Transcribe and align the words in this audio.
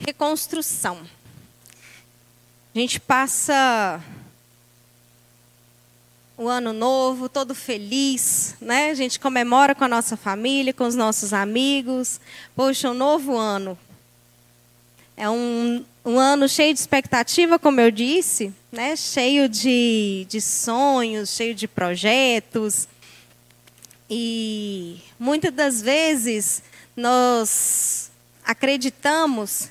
reconstrução. 0.00 0.98
A 2.74 2.78
gente 2.78 2.98
passa 2.98 4.02
o 6.36 6.48
ano 6.48 6.72
novo, 6.72 7.28
todo 7.28 7.54
feliz, 7.54 8.54
né? 8.60 8.90
A 8.90 8.94
gente 8.94 9.20
comemora 9.20 9.74
com 9.74 9.84
a 9.84 9.88
nossa 9.88 10.16
família, 10.16 10.72
com 10.72 10.86
os 10.86 10.94
nossos 10.94 11.32
amigos. 11.32 12.18
Poxa, 12.56 12.90
um 12.90 12.94
novo 12.94 13.36
ano. 13.36 13.78
É 15.16 15.28
um, 15.28 15.84
um 16.02 16.18
ano 16.18 16.48
cheio 16.48 16.72
de 16.72 16.80
expectativa, 16.80 17.58
como 17.58 17.78
eu 17.78 17.90
disse, 17.90 18.54
né? 18.72 18.96
cheio 18.96 19.50
de, 19.50 20.26
de 20.30 20.40
sonhos, 20.40 21.30
cheio 21.30 21.54
de 21.54 21.68
projetos. 21.68 22.88
E 24.08 24.98
muitas 25.18 25.52
das 25.52 25.82
vezes 25.82 26.62
nós 26.96 28.10
acreditamos 28.42 29.68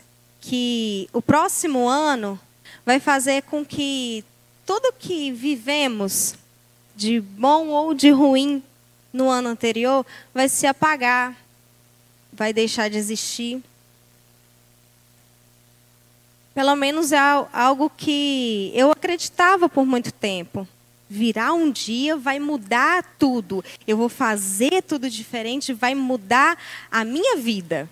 que 0.50 1.08
o 1.14 1.22
próximo 1.22 1.88
ano 1.88 2.40
vai 2.84 3.00
fazer 3.00 3.44
com 3.44 3.64
que 3.64 4.26
tudo 4.66 4.92
que 4.98 5.32
vivemos 5.32 6.34
de 6.96 7.22
bom 7.22 7.68
ou 7.68 7.94
de 7.94 8.10
ruim 8.10 8.64
no 9.14 9.30
ano 9.30 9.50
anterior 9.50 10.04
vai 10.34 10.50
se 10.50 10.66
apagar, 10.66 11.38
vai 12.34 12.52
deixar 12.52 12.90
de 12.90 12.98
existir. 12.98 13.62
Pelo 16.56 16.76
menos 16.76 17.12
é 17.12 17.20
algo 17.54 17.88
que 17.88 18.72
eu 18.74 18.90
acreditava 18.90 19.70
por 19.70 19.86
muito 19.86 20.12
tempo. 20.12 20.68
Virar 21.08 21.54
um 21.54 21.70
dia 21.70 22.18
vai 22.18 22.40
mudar 22.40 23.04
tudo. 23.20 23.64
Eu 23.86 23.98
vou 23.98 24.10
fazer 24.10 24.82
tudo 24.82 25.12
diferente, 25.12 25.74
vai 25.74 25.94
mudar 25.94 26.58
a 26.90 27.06
minha 27.06 27.38
vida. 27.38 27.88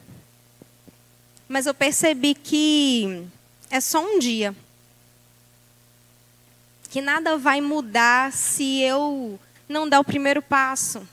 Mas 1.48 1.66
eu 1.66 1.74
percebi 1.74 2.36
que 2.36 3.26
é 3.70 3.80
só 3.80 4.04
um 4.04 4.20
dia 4.20 4.56
que 6.90 7.02
nada 7.02 7.38
vai 7.38 7.62
mudar 7.62 8.32
se 8.32 8.82
eu 8.82 9.40
não 9.68 9.88
dar 9.88 10.00
o 10.00 10.04
primeiro 10.04 10.42
passo. 10.42 11.08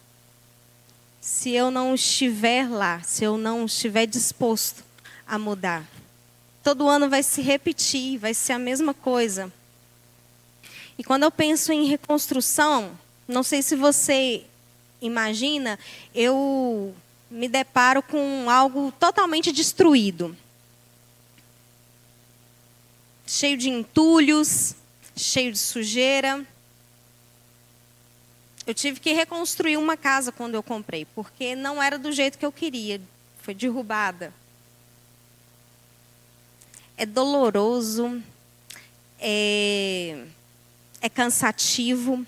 Se 1.20 1.50
eu 1.50 1.70
não 1.70 1.94
estiver 1.94 2.68
lá, 2.68 3.00
se 3.02 3.24
eu 3.24 3.36
não 3.36 3.64
estiver 3.64 4.06
disposto 4.06 4.84
a 5.26 5.38
mudar. 5.38 5.84
Todo 6.62 6.88
ano 6.88 7.08
vai 7.08 7.22
se 7.22 7.42
repetir, 7.42 8.18
vai 8.18 8.34
ser 8.34 8.52
a 8.52 8.58
mesma 8.58 8.94
coisa. 8.94 9.52
E 10.96 11.04
quando 11.04 11.24
eu 11.24 11.30
penso 11.30 11.72
em 11.72 11.86
reconstrução, 11.86 12.98
não 13.26 13.42
sei 13.42 13.62
se 13.62 13.74
você 13.74 14.44
imagina, 15.00 15.78
eu 16.14 16.94
me 17.34 17.48
deparo 17.48 18.00
com 18.00 18.48
algo 18.48 18.92
totalmente 18.92 19.50
destruído. 19.50 20.36
Cheio 23.26 23.58
de 23.58 23.68
entulhos, 23.68 24.76
cheio 25.16 25.50
de 25.50 25.58
sujeira. 25.58 26.46
Eu 28.64 28.72
tive 28.72 29.00
que 29.00 29.12
reconstruir 29.12 29.76
uma 29.76 29.96
casa 29.96 30.30
quando 30.30 30.54
eu 30.54 30.62
comprei, 30.62 31.04
porque 31.06 31.56
não 31.56 31.82
era 31.82 31.98
do 31.98 32.12
jeito 32.12 32.38
que 32.38 32.46
eu 32.46 32.52
queria. 32.52 33.00
Foi 33.42 33.52
derrubada. 33.52 34.32
É 36.96 37.04
doloroso, 37.04 38.22
é, 39.18 40.24
é 41.00 41.08
cansativo. 41.08 42.24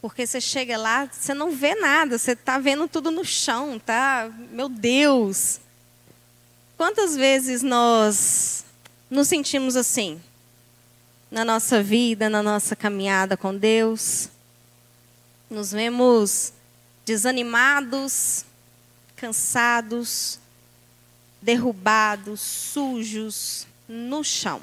Porque 0.00 0.26
você 0.26 0.40
chega 0.40 0.76
lá, 0.76 1.08
você 1.10 1.34
não 1.34 1.50
vê 1.50 1.74
nada, 1.74 2.18
você 2.18 2.32
está 2.32 2.58
vendo 2.58 2.86
tudo 2.86 3.10
no 3.10 3.24
chão, 3.24 3.78
tá? 3.78 4.30
Meu 4.52 4.68
Deus! 4.68 5.60
Quantas 6.76 7.16
vezes 7.16 7.62
nós 7.62 8.64
nos 9.10 9.26
sentimos 9.26 9.74
assim 9.74 10.20
na 11.30 11.44
nossa 11.44 11.82
vida, 11.82 12.28
na 12.28 12.42
nossa 12.42 12.74
caminhada 12.74 13.36
com 13.36 13.54
Deus. 13.54 14.28
Nos 15.50 15.72
vemos 15.72 16.52
desanimados, 17.04 18.44
cansados, 19.16 20.38
derrubados, 21.40 22.40
sujos, 22.40 23.66
no 23.88 24.22
chão. 24.24 24.60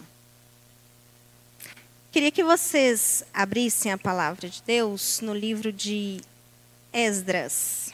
Queria 2.15 2.31
que 2.31 2.45
vocês 2.45 3.25
abrissem 3.33 3.91
a 3.91 3.97
palavra 3.97 4.47
de 4.47 4.63
Deus 4.63 5.19
no 5.19 5.33
livro 5.33 5.69
de 5.69 6.21
Esdras. 6.93 7.93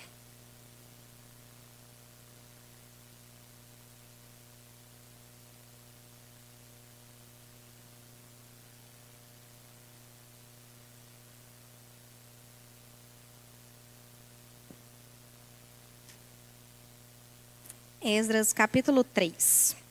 Esdras 17.99 18.53
capítulo 18.53 19.03
3. 19.03 19.81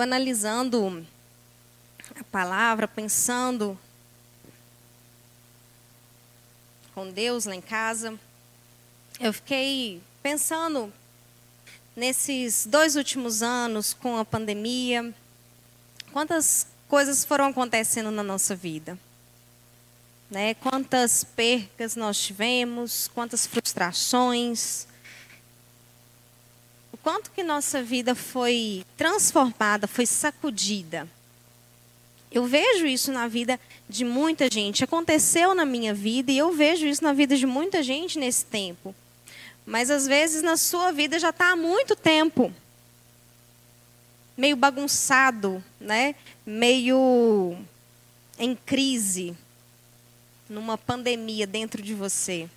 Eu 0.00 0.04
analisando 0.04 1.06
a 2.18 2.24
palavra, 2.24 2.88
pensando 2.88 3.78
com 6.94 7.10
Deus 7.10 7.44
lá 7.44 7.54
em 7.54 7.60
casa, 7.60 8.18
eu 9.20 9.30
fiquei 9.30 10.00
pensando 10.22 10.90
nesses 11.94 12.64
dois 12.64 12.96
últimos 12.96 13.42
anos 13.42 13.92
com 13.92 14.16
a 14.16 14.24
pandemia, 14.24 15.12
quantas 16.14 16.66
coisas 16.88 17.22
foram 17.22 17.48
acontecendo 17.48 18.10
na 18.10 18.22
nossa 18.22 18.56
vida 18.56 18.98
né? 20.30 20.54
Quantas 20.54 21.24
percas 21.24 21.96
nós 21.96 22.18
tivemos, 22.18 23.08
quantas 23.08 23.46
frustrações, 23.46 24.86
quanto 27.02 27.30
que 27.30 27.42
nossa 27.42 27.82
vida 27.82 28.14
foi 28.14 28.84
transformada, 28.96 29.86
foi 29.86 30.06
sacudida. 30.06 31.08
Eu 32.30 32.46
vejo 32.46 32.86
isso 32.86 33.10
na 33.10 33.26
vida 33.26 33.58
de 33.88 34.04
muita 34.04 34.48
gente. 34.50 34.84
Aconteceu 34.84 35.54
na 35.54 35.64
minha 35.64 35.92
vida 35.92 36.30
e 36.30 36.38
eu 36.38 36.52
vejo 36.52 36.86
isso 36.86 37.02
na 37.02 37.12
vida 37.12 37.36
de 37.36 37.46
muita 37.46 37.82
gente 37.82 38.18
nesse 38.18 38.44
tempo. 38.44 38.94
Mas 39.66 39.90
às 39.90 40.06
vezes 40.06 40.42
na 40.42 40.56
sua 40.56 40.92
vida 40.92 41.18
já 41.18 41.30
está 41.30 41.52
há 41.52 41.56
muito 41.56 41.96
tempo. 41.96 42.52
Meio 44.36 44.56
bagunçado, 44.56 45.62
né? 45.80 46.14
meio 46.46 47.56
em 48.38 48.54
crise 48.56 49.36
numa 50.48 50.76
pandemia 50.76 51.46
dentro 51.46 51.82
de 51.82 51.94
você. 51.94 52.48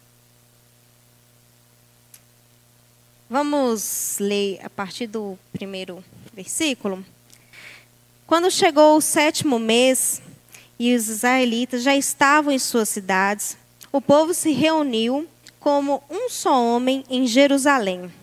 Vamos 3.34 4.18
ler 4.20 4.60
a 4.64 4.70
partir 4.70 5.08
do 5.08 5.36
primeiro 5.52 6.04
versículo. 6.36 7.04
Quando 8.28 8.52
chegou 8.52 8.96
o 8.96 9.02
sétimo 9.02 9.58
mês 9.58 10.22
e 10.78 10.94
os 10.94 11.10
israelitas 11.10 11.82
já 11.82 11.96
estavam 11.96 12.54
em 12.54 12.60
suas 12.60 12.90
cidades, 12.90 13.58
o 13.92 14.00
povo 14.00 14.36
se 14.36 14.52
reuniu 14.52 15.28
como 15.60 16.04
um 16.12 16.30
só 16.30 16.64
homem 16.64 17.04
em 17.10 17.26
Jerusalém. 17.26 18.14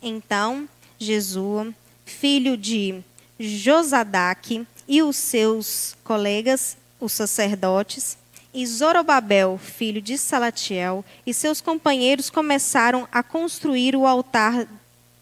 Então, 0.00 0.68
Jesua, 1.00 1.74
filho 2.04 2.56
de 2.56 3.02
Josadaque, 3.40 4.64
e 4.86 5.02
os 5.02 5.16
seus 5.16 5.96
colegas, 6.04 6.76
os 7.00 7.10
sacerdotes, 7.12 8.16
e 8.54 8.64
Zorobabel, 8.64 9.58
filho 9.58 10.00
de 10.00 10.16
Salatiel, 10.16 11.04
e 11.26 11.34
seus 11.34 11.60
companheiros 11.60 12.30
começaram 12.30 13.08
a 13.10 13.20
construir 13.20 13.96
o 13.96 14.06
altar 14.06 14.68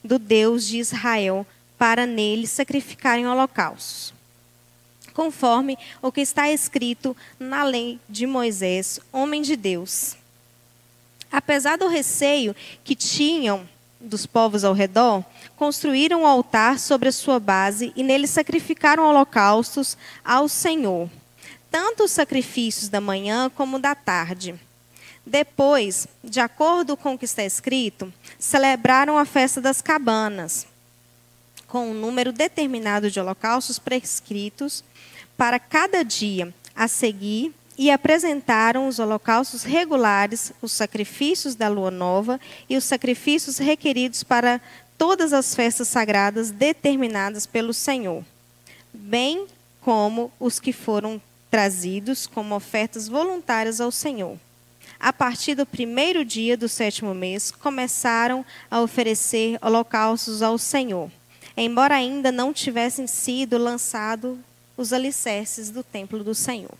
do 0.05 0.19
Deus 0.19 0.67
de 0.67 0.79
Israel, 0.79 1.46
para 1.79 2.05
nele 2.05 2.46
sacrificarem 2.46 3.26
holocaustos. 3.26 4.12
Conforme 5.14 5.79
o 6.02 6.12
que 6.12 6.20
está 6.20 6.50
escrito 6.50 7.17
na 7.40 7.64
lei 7.64 7.99
de 8.08 8.26
Moisés, 8.26 9.00
homem 9.11 9.40
de 9.40 9.56
Deus. 9.56 10.17
Apesar 11.31 11.79
do 11.79 11.88
receio 11.88 12.55
que 12.84 12.94
tinham 12.94 13.67
dos 13.99 14.26
povos 14.26 14.64
ao 14.64 14.75
redor, 14.75 15.25
construíram 15.56 16.23
um 16.23 16.26
altar 16.26 16.79
sobre 16.79 17.08
a 17.08 17.12
sua 17.12 17.40
base 17.40 17.93
e 17.96 18.02
nele 18.02 18.26
sacrificaram 18.26 19.05
holocaustos 19.05 19.96
ao 20.25 20.49
Senhor 20.49 21.08
tanto 21.72 22.04
os 22.04 22.10
sacrifícios 22.10 22.88
da 22.90 23.00
manhã 23.00 23.50
como 23.50 23.78
da 23.78 23.94
tarde. 23.94 24.54
Depois, 25.24 26.06
de 26.22 26.38
acordo 26.38 26.96
com 26.96 27.14
o 27.14 27.19
que 27.19 27.24
está 27.24 27.42
escrito, 27.42 28.12
celebraram 28.38 29.16
a 29.16 29.24
festa 29.24 29.60
das 29.60 29.80
cabanas, 29.80 30.66
com 31.66 31.90
um 31.90 31.94
número 31.94 32.32
determinado 32.32 33.10
de 33.10 33.19
holocaustos 33.19 33.78
prescritos 33.78 34.84
para 35.36 35.58
cada 35.58 36.04
dia. 36.04 36.52
A 36.74 36.88
seguir, 36.88 37.54
e 37.76 37.90
apresentaram 37.90 38.86
os 38.86 38.98
holocaustos 38.98 39.62
regulares, 39.62 40.52
os 40.60 40.72
sacrifícios 40.72 41.54
da 41.54 41.69
lua 41.69 41.90
nova 41.90 42.40
e 42.69 42.76
os 42.76 42.84
sacrifícios 42.84 43.58
requeridos 43.58 44.22
para 44.22 44.60
todas 44.98 45.32
as 45.32 45.54
festas 45.54 45.88
sagradas 45.88 46.50
determinadas 46.50 47.46
pelo 47.46 47.72
Senhor, 47.72 48.24
bem 48.92 49.46
como 49.80 50.30
os 50.38 50.60
que 50.60 50.72
foram 50.72 51.20
trazidos 51.52 52.26
como 52.26 52.54
ofertas 52.54 53.08
voluntárias 53.08 53.78
ao 53.78 53.93
Senhor. 53.93 54.38
A 54.99 55.12
partir 55.12 55.54
do 55.54 55.66
primeiro 55.66 56.25
dia 56.25 56.56
do 56.56 56.66
sétimo 56.66 57.12
mês, 57.12 57.50
começaram 57.50 58.43
a 58.70 58.81
oferecer 58.81 59.58
holocaustos 59.60 60.40
ao 60.40 60.56
Senhor, 60.56 61.10
embora 61.54 61.96
ainda 61.96 62.32
não 62.32 62.54
tivessem 62.54 63.06
sido 63.06 63.58
lançados 63.58 64.38
os 64.78 64.94
alicerces 64.94 65.69
do 65.69 65.84
templo 65.84 66.25
do 66.25 66.34
Senhor. 66.34 66.72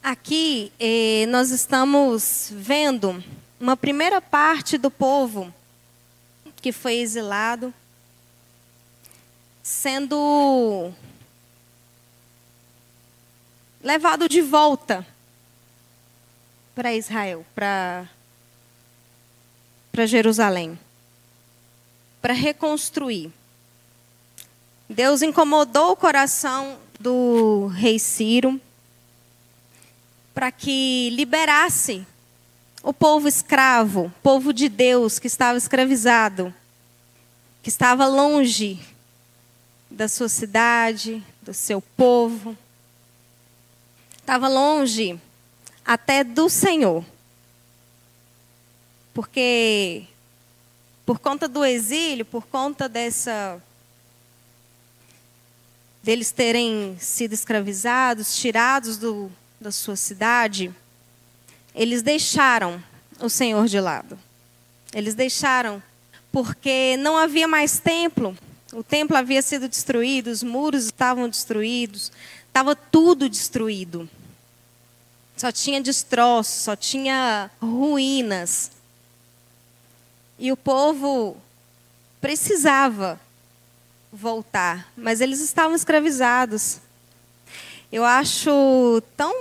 Aqui 0.00 0.70
eh, 0.78 1.26
nós 1.28 1.50
estamos 1.50 2.52
vendo 2.52 3.20
uma 3.58 3.76
primeira 3.76 4.20
parte 4.20 4.78
do 4.78 4.92
povo 4.92 5.52
que 6.62 6.70
foi 6.70 6.98
exilado 6.98 7.74
sendo 9.60 10.92
levado 13.86 14.28
de 14.28 14.42
volta 14.42 15.06
para 16.74 16.92
Israel, 16.92 17.46
para 17.54 18.08
para 19.92 20.04
Jerusalém, 20.06 20.76
para 22.20 22.34
reconstruir. 22.34 23.32
Deus 24.90 25.22
incomodou 25.22 25.92
o 25.92 25.96
coração 25.96 26.78
do 26.98 27.68
rei 27.68 27.98
Ciro 27.98 28.60
para 30.34 30.50
que 30.50 31.08
liberasse 31.10 32.04
o 32.82 32.92
povo 32.92 33.28
escravo, 33.28 34.12
povo 34.20 34.52
de 34.52 34.68
Deus 34.68 35.20
que 35.20 35.28
estava 35.28 35.56
escravizado, 35.56 36.52
que 37.62 37.68
estava 37.68 38.06
longe 38.06 38.80
da 39.88 40.08
sua 40.08 40.28
cidade, 40.28 41.24
do 41.40 41.54
seu 41.54 41.80
povo, 41.80 42.58
estava 44.26 44.48
longe 44.48 45.20
até 45.84 46.24
do 46.24 46.50
Senhor. 46.50 47.04
Porque 49.14 50.02
por 51.06 51.20
conta 51.20 51.46
do 51.46 51.64
exílio, 51.64 52.24
por 52.24 52.44
conta 52.44 52.88
dessa 52.88 53.62
deles 56.02 56.32
terem 56.32 56.96
sido 56.98 57.34
escravizados, 57.34 58.36
tirados 58.36 58.96
do, 58.96 59.30
da 59.60 59.70
sua 59.70 59.94
cidade, 59.94 60.74
eles 61.72 62.02
deixaram 62.02 62.82
o 63.20 63.28
Senhor 63.28 63.68
de 63.68 63.78
lado. 63.78 64.18
Eles 64.92 65.14
deixaram 65.14 65.80
porque 66.32 66.96
não 66.98 67.16
havia 67.16 67.46
mais 67.46 67.78
templo. 67.78 68.36
O 68.72 68.82
templo 68.82 69.16
havia 69.16 69.40
sido 69.40 69.68
destruído, 69.68 70.28
os 70.28 70.42
muros 70.42 70.86
estavam 70.86 71.28
destruídos, 71.28 72.10
estava 72.56 72.74
tudo 72.74 73.28
destruído. 73.28 74.08
Só 75.36 75.52
tinha 75.52 75.78
destroços, 75.78 76.62
só 76.62 76.74
tinha 76.74 77.50
ruínas. 77.60 78.70
E 80.38 80.50
o 80.50 80.56
povo 80.56 81.36
precisava 82.18 83.20
voltar, 84.10 84.90
mas 84.96 85.20
eles 85.20 85.40
estavam 85.40 85.76
escravizados. 85.76 86.78
Eu 87.92 88.06
acho 88.06 89.02
tão 89.14 89.34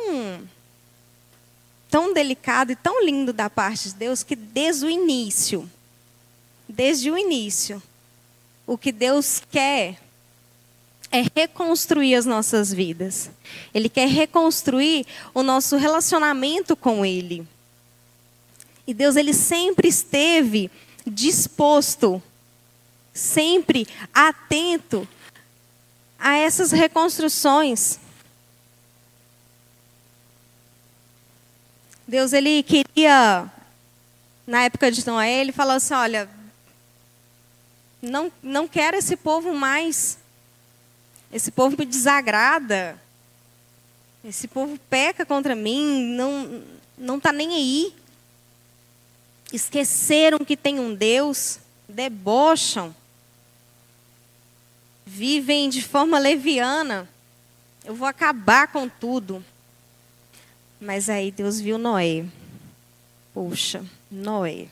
tão 1.89 2.13
delicado 2.13 2.73
e 2.73 2.75
tão 2.75 3.01
lindo 3.01 3.31
da 3.31 3.50
parte 3.50 3.88
de 3.88 3.95
Deus 3.95 4.23
que 4.23 4.35
desde 4.35 4.85
o 4.85 4.89
início, 4.89 5.71
desde 6.67 7.09
o 7.09 7.17
início, 7.17 7.81
o 8.67 8.77
que 8.77 8.91
Deus 8.91 9.41
quer 9.50 10.05
é 11.15 11.25
reconstruir 11.35 12.15
as 12.15 12.25
nossas 12.25 12.73
vidas. 12.73 13.29
Ele 13.73 13.89
quer 13.89 14.07
reconstruir 14.07 15.06
o 15.33 15.41
nosso 15.41 15.77
relacionamento 15.77 16.75
com 16.75 17.06
ele. 17.06 17.47
E 18.88 18.94
Deus 18.94 19.15
ele 19.15 19.33
sempre 19.33 19.88
esteve 19.88 20.69
disposto, 21.06 22.21
sempre 23.13 23.88
atento 24.13 25.07
a 26.19 26.35
essas 26.35 26.71
reconstruções. 26.71 28.00
Deus 32.07 32.33
ele 32.33 32.62
queria 32.62 33.51
na 34.45 34.63
época 34.63 34.91
de 34.91 35.06
Noé, 35.06 35.41
ele 35.41 35.51
falou 35.51 35.73
assim, 35.73 35.94
olha, 35.94 36.29
não 38.01 38.31
não 38.44 38.67
quero 38.67 38.95
esse 38.95 39.15
povo 39.15 39.53
mais. 39.53 40.19
Esse 41.36 41.52
povo 41.52 41.76
me 41.78 41.86
desagrada. 41.86 42.98
Esse 44.24 44.48
povo 44.48 44.80
peca 44.90 45.26
contra 45.26 45.54
mim, 45.54 46.16
não 46.16 46.64
não 46.98 47.20
tá 47.20 47.34
nem 47.34 47.54
aí. 47.56 47.94
Esqueceram 49.52 50.46
que 50.46 50.56
tem 50.56 50.80
um 50.80 50.96
Deus, 50.96 51.60
debocham. 51.90 52.96
Vivem 55.06 55.68
de 55.68 55.82
forma 55.82 56.18
leviana. 56.18 57.06
Eu 57.84 57.96
vou 57.96 58.08
acabar 58.08 58.70
com 58.70 58.88
tudo. 58.88 59.44
Mas 60.80 61.10
aí 61.10 61.32
Deus 61.32 61.60
viu 61.60 61.78
Noé. 61.78 62.24
Poxa, 63.34 63.84
Noé. 64.10 64.70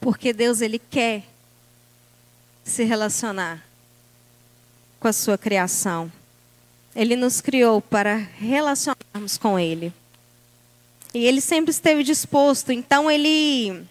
Porque 0.00 0.32
Deus 0.32 0.60
ele 0.60 0.78
quer 0.78 1.24
se 2.68 2.84
relacionar 2.84 3.62
com 5.00 5.08
a 5.08 5.12
sua 5.12 5.38
criação. 5.38 6.10
Ele 6.94 7.16
nos 7.16 7.40
criou 7.40 7.80
para 7.80 8.16
relacionarmos 8.16 9.38
com 9.38 9.58
ele. 9.58 9.92
E 11.14 11.24
ele 11.24 11.40
sempre 11.40 11.70
esteve 11.70 12.02
disposto, 12.02 12.70
então 12.70 13.10
ele 13.10 13.86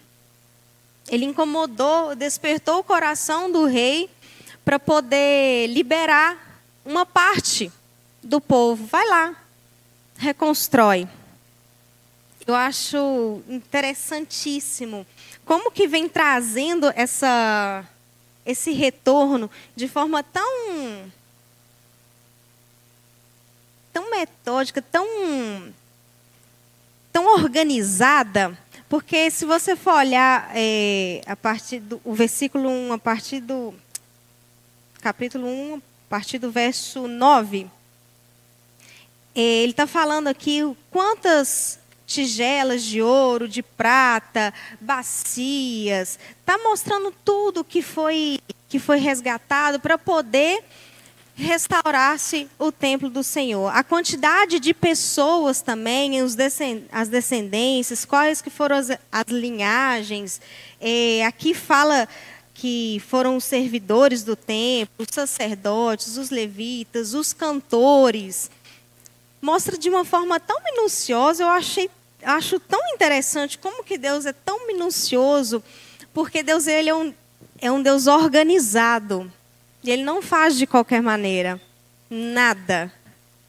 ele 1.08 1.24
incomodou, 1.24 2.14
despertou 2.14 2.80
o 2.80 2.84
coração 2.84 3.50
do 3.50 3.64
rei 3.64 4.10
para 4.64 4.78
poder 4.78 5.66
liberar 5.68 6.62
uma 6.84 7.06
parte 7.06 7.72
do 8.22 8.40
povo. 8.40 8.84
Vai 8.86 9.06
lá, 9.08 9.34
reconstrói. 10.16 11.08
Eu 12.46 12.54
acho 12.54 13.42
interessantíssimo 13.48 15.06
como 15.44 15.70
que 15.70 15.88
vem 15.88 16.08
trazendo 16.08 16.92
essa 16.94 17.86
esse 18.48 18.72
retorno 18.72 19.50
de 19.76 19.86
forma 19.86 20.22
tão 20.22 21.12
tão 23.92 24.10
metódica, 24.10 24.80
tão 24.80 25.06
tão 27.12 27.34
organizada, 27.34 28.58
porque 28.88 29.30
se 29.30 29.44
você 29.44 29.76
for 29.76 29.92
olhar 29.92 30.50
é, 30.54 31.20
a 31.26 31.36
partir 31.36 31.80
do 31.80 32.00
o 32.02 32.14
versículo 32.14 32.70
1, 32.70 32.94
a 32.94 32.98
partir 32.98 33.40
do 33.40 33.74
capítulo 35.02 35.46
1, 35.46 35.74
a 35.76 35.80
partir 36.08 36.38
do 36.38 36.50
verso 36.50 37.06
9, 37.06 37.70
é, 39.34 39.40
ele 39.40 39.72
está 39.72 39.86
falando 39.86 40.28
aqui 40.28 40.62
quantas 40.90 41.78
tigelas 42.08 42.82
de 42.82 43.02
ouro, 43.02 43.46
de 43.46 43.62
prata, 43.62 44.52
bacias, 44.80 46.18
está 46.40 46.56
mostrando 46.56 47.12
tudo 47.22 47.62
que 47.62 47.82
foi 47.82 48.40
que 48.66 48.78
foi 48.78 48.98
resgatado 48.98 49.78
para 49.78 49.96
poder 49.96 50.62
restaurar-se 51.34 52.48
o 52.58 52.70
templo 52.72 53.08
do 53.08 53.22
Senhor. 53.22 53.74
A 53.74 53.82
quantidade 53.82 54.58
de 54.58 54.74
pessoas 54.74 55.62
também, 55.62 56.12
as 56.92 57.08
descendências, 57.08 58.04
quais 58.04 58.42
que 58.42 58.50
foram 58.50 58.76
as, 58.76 58.90
as 59.10 59.28
linhagens. 59.28 60.40
É, 60.78 61.24
aqui 61.24 61.54
fala 61.54 62.06
que 62.52 63.00
foram 63.08 63.36
os 63.36 63.44
servidores 63.44 64.22
do 64.22 64.36
templo, 64.36 65.06
os 65.08 65.14
sacerdotes, 65.14 66.18
os 66.18 66.28
levitas, 66.28 67.14
os 67.14 67.32
cantores 67.32 68.50
mostra 69.40 69.78
de 69.78 69.88
uma 69.88 70.04
forma 70.04 70.38
tão 70.40 70.56
minuciosa, 70.62 71.44
eu 71.44 71.48
achei, 71.48 71.90
acho 72.28 72.60
tão 72.60 72.80
interessante 72.94 73.56
como 73.56 73.82
que 73.82 73.96
Deus 73.96 74.26
é 74.26 74.32
tão 74.32 74.66
minucioso, 74.66 75.62
porque 76.12 76.42
Deus 76.42 76.66
ele 76.66 76.90
é 76.90 76.94
um, 76.94 77.14
é 77.58 77.72
um 77.72 77.82
Deus 77.82 78.06
organizado. 78.06 79.32
E 79.82 79.90
ele 79.90 80.02
não 80.02 80.20
faz 80.20 80.58
de 80.58 80.66
qualquer 80.66 81.00
maneira. 81.00 81.60
Nada. 82.10 82.92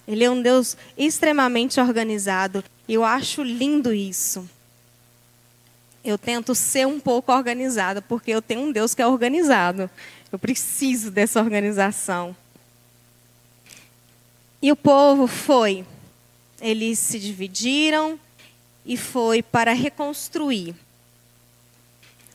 Ele 0.07 0.23
é 0.23 0.31
um 0.31 0.41
Deus 0.41 0.77
extremamente 0.97 1.79
organizado. 1.79 2.63
E 2.87 2.93
eu 2.93 3.03
acho 3.03 3.43
lindo 3.43 3.93
isso. 3.93 4.49
Eu 6.03 6.17
tento 6.17 6.55
ser 6.55 6.87
um 6.87 6.99
pouco 6.99 7.33
organizada, 7.33 8.01
porque 8.01 8.31
eu 8.31 8.41
tenho 8.41 8.61
um 8.61 8.71
Deus 8.71 8.95
que 8.95 9.01
é 9.01 9.07
organizado. 9.07 9.89
Eu 10.31 10.39
preciso 10.39 11.11
dessa 11.11 11.41
organização. 11.41 12.35
E 14.61 14.71
o 14.71 14.75
povo 14.75 15.27
foi. 15.27 15.85
Eles 16.61 16.99
se 16.99 17.19
dividiram 17.19 18.19
e 18.89 18.97
foi 18.97 19.43
para 19.43 19.71
reconstruir. 19.71 20.73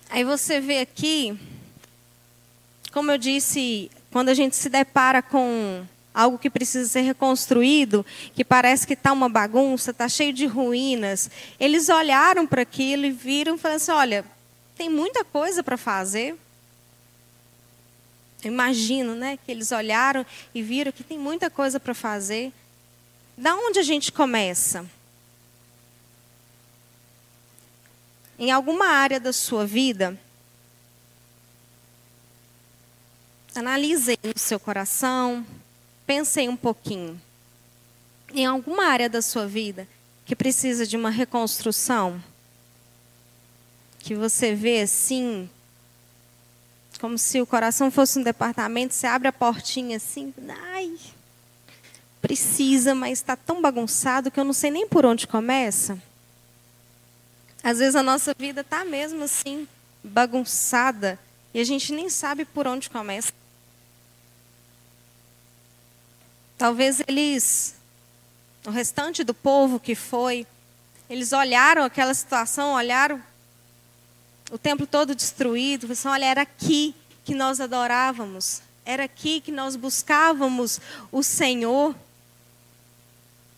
Aí 0.09 0.23
você 0.23 0.61
vê 0.61 0.79
aqui, 0.79 1.37
como 2.93 3.11
eu 3.11 3.19
disse, 3.19 3.91
quando 4.13 4.29
a 4.29 4.35
gente 4.35 4.55
se 4.55 4.69
depara 4.69 5.21
com 5.21 5.85
algo 6.15 6.39
que 6.39 6.49
precisa 6.49 6.89
ser 6.89 7.01
reconstruído, 7.01 8.07
que 8.37 8.45
parece 8.45 8.87
que 8.87 8.93
está 8.93 9.13
uma 9.13 9.29
bagunça, 9.29 9.91
está 9.91 10.09
cheio 10.09 10.33
de 10.33 10.47
ruínas. 10.47 11.29
Eles 11.59 11.89
olharam 11.89 12.47
para 12.47 12.63
aquilo 12.63 13.05
e 13.05 13.11
viram 13.11 13.57
e 13.57 13.59
falaram 13.59 13.77
assim: 13.79 13.91
olha, 13.91 14.25
tem 14.77 14.89
muita 14.89 15.25
coisa 15.25 15.61
para 15.61 15.77
fazer. 15.77 16.37
Eu 18.45 18.53
imagino, 18.53 19.17
né, 19.17 19.41
que 19.45 19.51
eles 19.51 19.73
olharam 19.73 20.25
e 20.55 20.63
viram 20.63 20.93
que 20.93 21.03
tem 21.03 21.19
muita 21.19 21.51
coisa 21.51 21.81
para 21.81 21.95
fazer. 21.95 22.53
Da 23.37 23.57
onde 23.57 23.81
a 23.81 23.83
gente 23.83 24.13
começa? 24.13 24.89
Em 28.38 28.50
alguma 28.50 28.87
área 28.87 29.21
da 29.21 29.33
sua 29.33 29.67
vida, 29.67 30.19
analise 33.55 34.19
no 34.23 34.38
seu 34.38 34.59
coração, 34.59 35.47
Pensei 36.07 36.49
um 36.49 36.57
pouquinho. 36.57 37.21
Em 38.33 38.45
alguma 38.45 38.87
área 38.87 39.09
da 39.09 39.23
sua 39.23 39.47
vida 39.47 39.88
que 40.26 40.37
precisa 40.37 40.87
de 40.87 40.97
uma 40.97 41.11
reconstrução, 41.11 42.23
que 43.99 44.14
você 44.14 44.55
vê 44.55 44.81
assim, 44.81 45.49
como 47.00 47.19
se 47.19 47.41
o 47.41 47.47
coração 47.47 47.91
fosse 47.91 48.19
um 48.19 48.23
departamento, 48.23 48.95
você 48.95 49.07
abre 49.07 49.29
a 49.29 49.33
portinha 49.33 49.99
assim, 49.99 50.33
ai, 50.49 50.95
precisa, 52.21 52.95
mas 52.95 53.19
está 53.19 53.37
tão 53.37 53.61
bagunçado 53.61 54.31
que 54.31 54.41
eu 54.41 54.45
não 54.45 54.55
sei 54.55 54.71
nem 54.71 54.88
por 54.88 55.05
onde 55.05 55.26
começa. 55.26 55.99
Às 57.64 57.78
vezes 57.78 57.97
a 57.97 58.02
nossa 58.02 58.35
vida 58.38 58.61
está 58.61 58.85
mesmo 58.85 59.25
assim, 59.25 59.66
bagunçada, 60.02 61.18
e 61.54 61.59
a 61.59 61.64
gente 61.64 61.94
nem 61.94 62.11
sabe 62.11 62.44
por 62.44 62.66
onde 62.66 62.90
começa. 62.90 63.33
Talvez 66.59 67.02
eles, 67.09 67.75
o 68.66 68.71
restante 68.71 69.25
do 69.25 69.33
povo 69.33 69.80
que 69.80 69.94
foi, 69.94 70.47
eles 71.09 71.33
olharam 71.33 71.85
aquela 71.85 72.12
situação, 72.12 72.75
olharam 72.75 73.23
o 74.50 74.59
templo 74.59 74.87
todo 74.87 75.14
destruído, 75.14 75.88
e 75.90 76.06
olha, 76.06 76.26
era 76.26 76.42
aqui 76.42 76.94
que 77.25 77.35
nós 77.35 77.61
adorávamos, 77.61 78.61
era 78.85 79.04
aqui 79.04 79.40
que 79.40 79.50
nós 79.50 79.75
buscávamos 79.75 80.78
o 81.11 81.23
Senhor, 81.23 81.97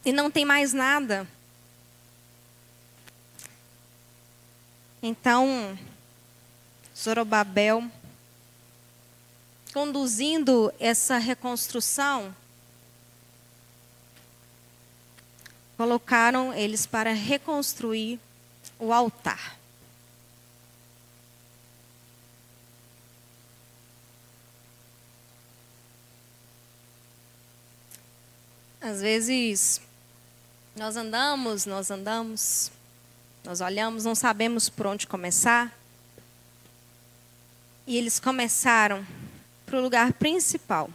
e 0.04 0.12
não 0.12 0.30
tem 0.30 0.44
mais 0.44 0.72
nada. 0.72 1.26
Então, 5.08 5.78
Zorobabel, 6.92 7.88
conduzindo 9.72 10.74
essa 10.80 11.16
reconstrução, 11.16 12.34
colocaram 15.76 16.52
eles 16.52 16.86
para 16.86 17.12
reconstruir 17.12 18.18
o 18.80 18.92
altar. 18.92 19.56
Às 28.80 29.00
vezes, 29.00 29.80
nós 30.74 30.96
andamos, 30.96 31.64
nós 31.64 31.92
andamos, 31.92 32.72
nós 33.46 33.60
olhamos, 33.60 34.04
não 34.04 34.16
sabemos 34.16 34.68
por 34.68 34.88
onde 34.88 35.06
começar. 35.06 35.72
E 37.86 37.96
eles 37.96 38.18
começaram 38.18 39.06
para 39.64 39.78
o 39.78 39.80
lugar 39.80 40.12
principal, 40.14 40.90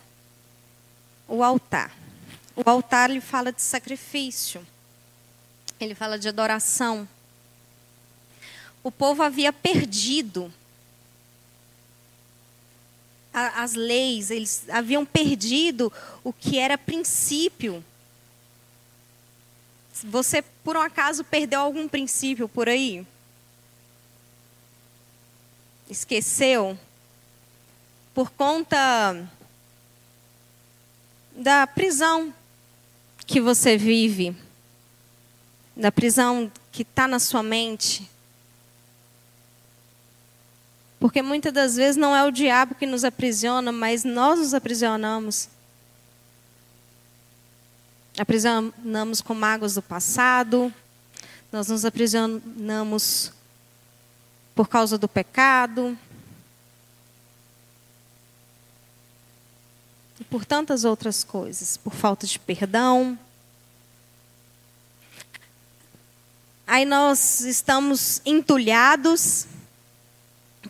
o 1.29 1.41
altar. 1.43 1.95
O 2.53 2.69
altar 2.69 3.09
ele 3.09 3.21
fala 3.21 3.53
de 3.53 3.61
sacrifício. 3.61 4.67
Ele 5.79 5.95
fala 5.95 6.19
de 6.19 6.27
adoração. 6.27 7.07
O 8.83 8.91
povo 8.91 9.23
havia 9.23 9.53
perdido 9.53 10.53
as 13.33 13.75
leis, 13.75 14.29
eles 14.29 14.65
haviam 14.69 15.05
perdido 15.05 15.91
o 16.21 16.33
que 16.33 16.59
era 16.59 16.77
princípio. 16.77 17.81
Você, 20.03 20.43
por 20.63 20.77
um 20.77 20.81
acaso, 20.81 21.23
perdeu 21.23 21.61
algum 21.61 21.87
princípio 21.87 22.47
por 22.47 22.69
aí? 22.69 23.05
Esqueceu? 25.89 26.77
Por 28.13 28.29
conta 28.31 29.27
da 31.35 31.65
prisão 31.65 32.33
que 33.25 33.41
você 33.41 33.77
vive, 33.77 34.35
da 35.75 35.91
prisão 35.91 36.51
que 36.71 36.83
está 36.83 37.07
na 37.07 37.19
sua 37.19 37.41
mente. 37.41 38.09
Porque 40.99 41.21
muitas 41.21 41.51
das 41.51 41.75
vezes 41.75 41.97
não 41.97 42.15
é 42.15 42.23
o 42.23 42.31
diabo 42.31 42.75
que 42.75 42.85
nos 42.85 43.03
aprisiona, 43.03 43.71
mas 43.71 44.03
nós 44.03 44.39
nos 44.39 44.53
aprisionamos. 44.53 45.49
Aprisionamos 48.17 49.21
com 49.21 49.33
mágoas 49.33 49.75
do 49.75 49.81
passado, 49.81 50.73
nós 51.51 51.67
nos 51.67 51.85
aprisionamos 51.85 53.31
por 54.53 54.67
causa 54.67 54.97
do 54.97 55.07
pecado, 55.07 55.97
e 60.21 60.23
por 60.25 60.45
tantas 60.45 60.83
outras 60.83 61.23
coisas, 61.23 61.77
por 61.77 61.93
falta 61.93 62.27
de 62.27 62.37
perdão. 62.37 63.17
Aí 66.67 66.85
nós 66.85 67.41
estamos 67.41 68.21
entulhados, 68.23 69.47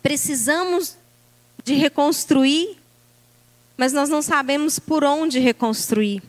precisamos 0.02 0.96
de 1.66 1.74
reconstruir, 1.74 2.78
mas 3.76 3.92
nós 3.92 4.08
não 4.08 4.22
sabemos 4.22 4.80
por 4.80 5.04
onde 5.04 5.38
reconstruir. 5.38 6.24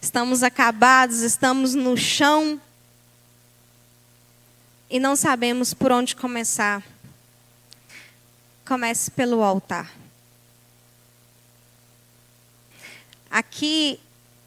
Estamos 0.00 0.42
acabados, 0.42 1.20
estamos 1.20 1.74
no 1.74 1.96
chão 1.96 2.60
e 4.90 4.98
não 4.98 5.14
sabemos 5.14 5.72
por 5.72 5.92
onde 5.92 6.16
começar. 6.16 6.82
Comece 8.66 9.10
pelo 9.10 9.42
altar. 9.42 9.90
Aqui, 13.30 14.00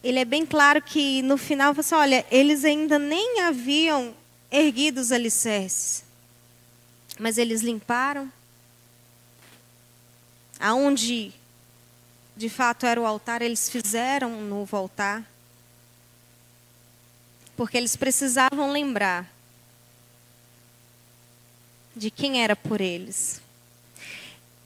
ele 0.04 0.20
é 0.20 0.26
bem 0.26 0.46
claro 0.46 0.82
que 0.82 1.22
no 1.22 1.38
final, 1.38 1.74
você 1.74 1.96
assim, 1.96 2.04
olha, 2.04 2.26
eles 2.30 2.66
ainda 2.66 3.00
nem 3.00 3.42
haviam 3.42 4.14
erguido 4.52 5.00
os 5.00 5.12
alicerces, 5.12 6.04
mas 7.18 7.38
eles 7.38 7.62
limparam. 7.62 8.32
Aonde 10.60 11.34
de 12.36 12.50
fato 12.50 12.86
era 12.86 13.00
o 13.00 13.06
altar, 13.06 13.42
eles 13.42 13.70
fizeram 13.70 14.32
um 14.32 14.48
novo 14.48 14.76
altar. 14.76 15.24
Porque 17.56 17.78
eles 17.78 17.96
precisavam 17.96 18.72
lembrar 18.72 19.32
de 21.96 22.10
quem 22.10 22.44
era 22.44 22.56
por 22.56 22.82
eles. 22.82 23.40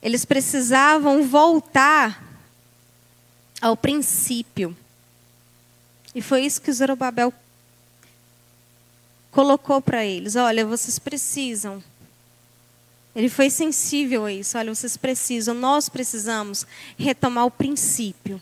Eles 0.00 0.24
precisavam 0.24 1.26
voltar 1.26 2.24
ao 3.60 3.76
princípio. 3.76 4.76
E 6.14 6.22
foi 6.22 6.44
isso 6.44 6.62
que 6.62 6.72
Zorobabel 6.72 7.32
colocou 9.30 9.82
para 9.82 10.04
eles: 10.04 10.36
olha, 10.36 10.64
vocês 10.64 10.98
precisam. 10.98 11.82
Ele 13.14 13.28
foi 13.28 13.50
sensível 13.50 14.24
a 14.26 14.32
isso. 14.32 14.56
Olha, 14.56 14.74
vocês 14.74 14.96
precisam, 14.96 15.54
nós 15.54 15.88
precisamos 15.88 16.66
retomar 16.96 17.46
o 17.46 17.50
princípio 17.50 18.40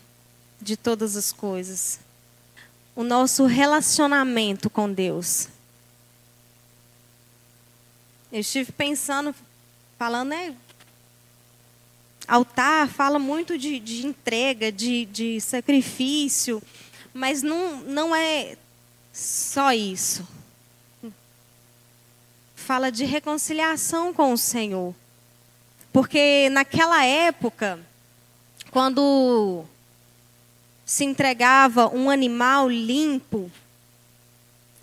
de 0.61 0.77
todas 0.77 1.17
as 1.17 1.33
coisas. 1.33 2.01
O 2.95 3.03
nosso 3.03 3.47
relacionamento 3.47 4.69
com 4.69 4.93
Deus. 4.93 5.49
Eu 8.33 8.41
estive 8.41 8.73
pensando, 8.73 9.35
falando, 9.99 10.31
né, 10.31 10.57
Altar 12.27 12.89
fala 12.89 13.19
muito 13.21 13.57
de, 13.57 13.79
de 13.79 14.05
entrega, 14.05 14.73
de, 14.73 15.05
de 15.07 15.41
sacrifício, 15.41 16.61
mas 17.15 17.41
não, 17.41 17.77
não 17.83 18.17
é 18.17 18.57
só 19.13 19.73
isso. 19.73 20.27
Fala 22.67 22.91
de 22.91 23.05
reconciliação 23.05 24.13
com 24.13 24.33
o 24.33 24.37
Senhor. 24.37 24.93
Porque 25.93 26.49
naquela 26.51 27.05
época, 27.05 27.79
quando 28.73 29.65
se 30.85 31.05
entregava 31.05 31.87
um 31.87 32.11
animal 32.11 32.69
limpo 32.69 33.49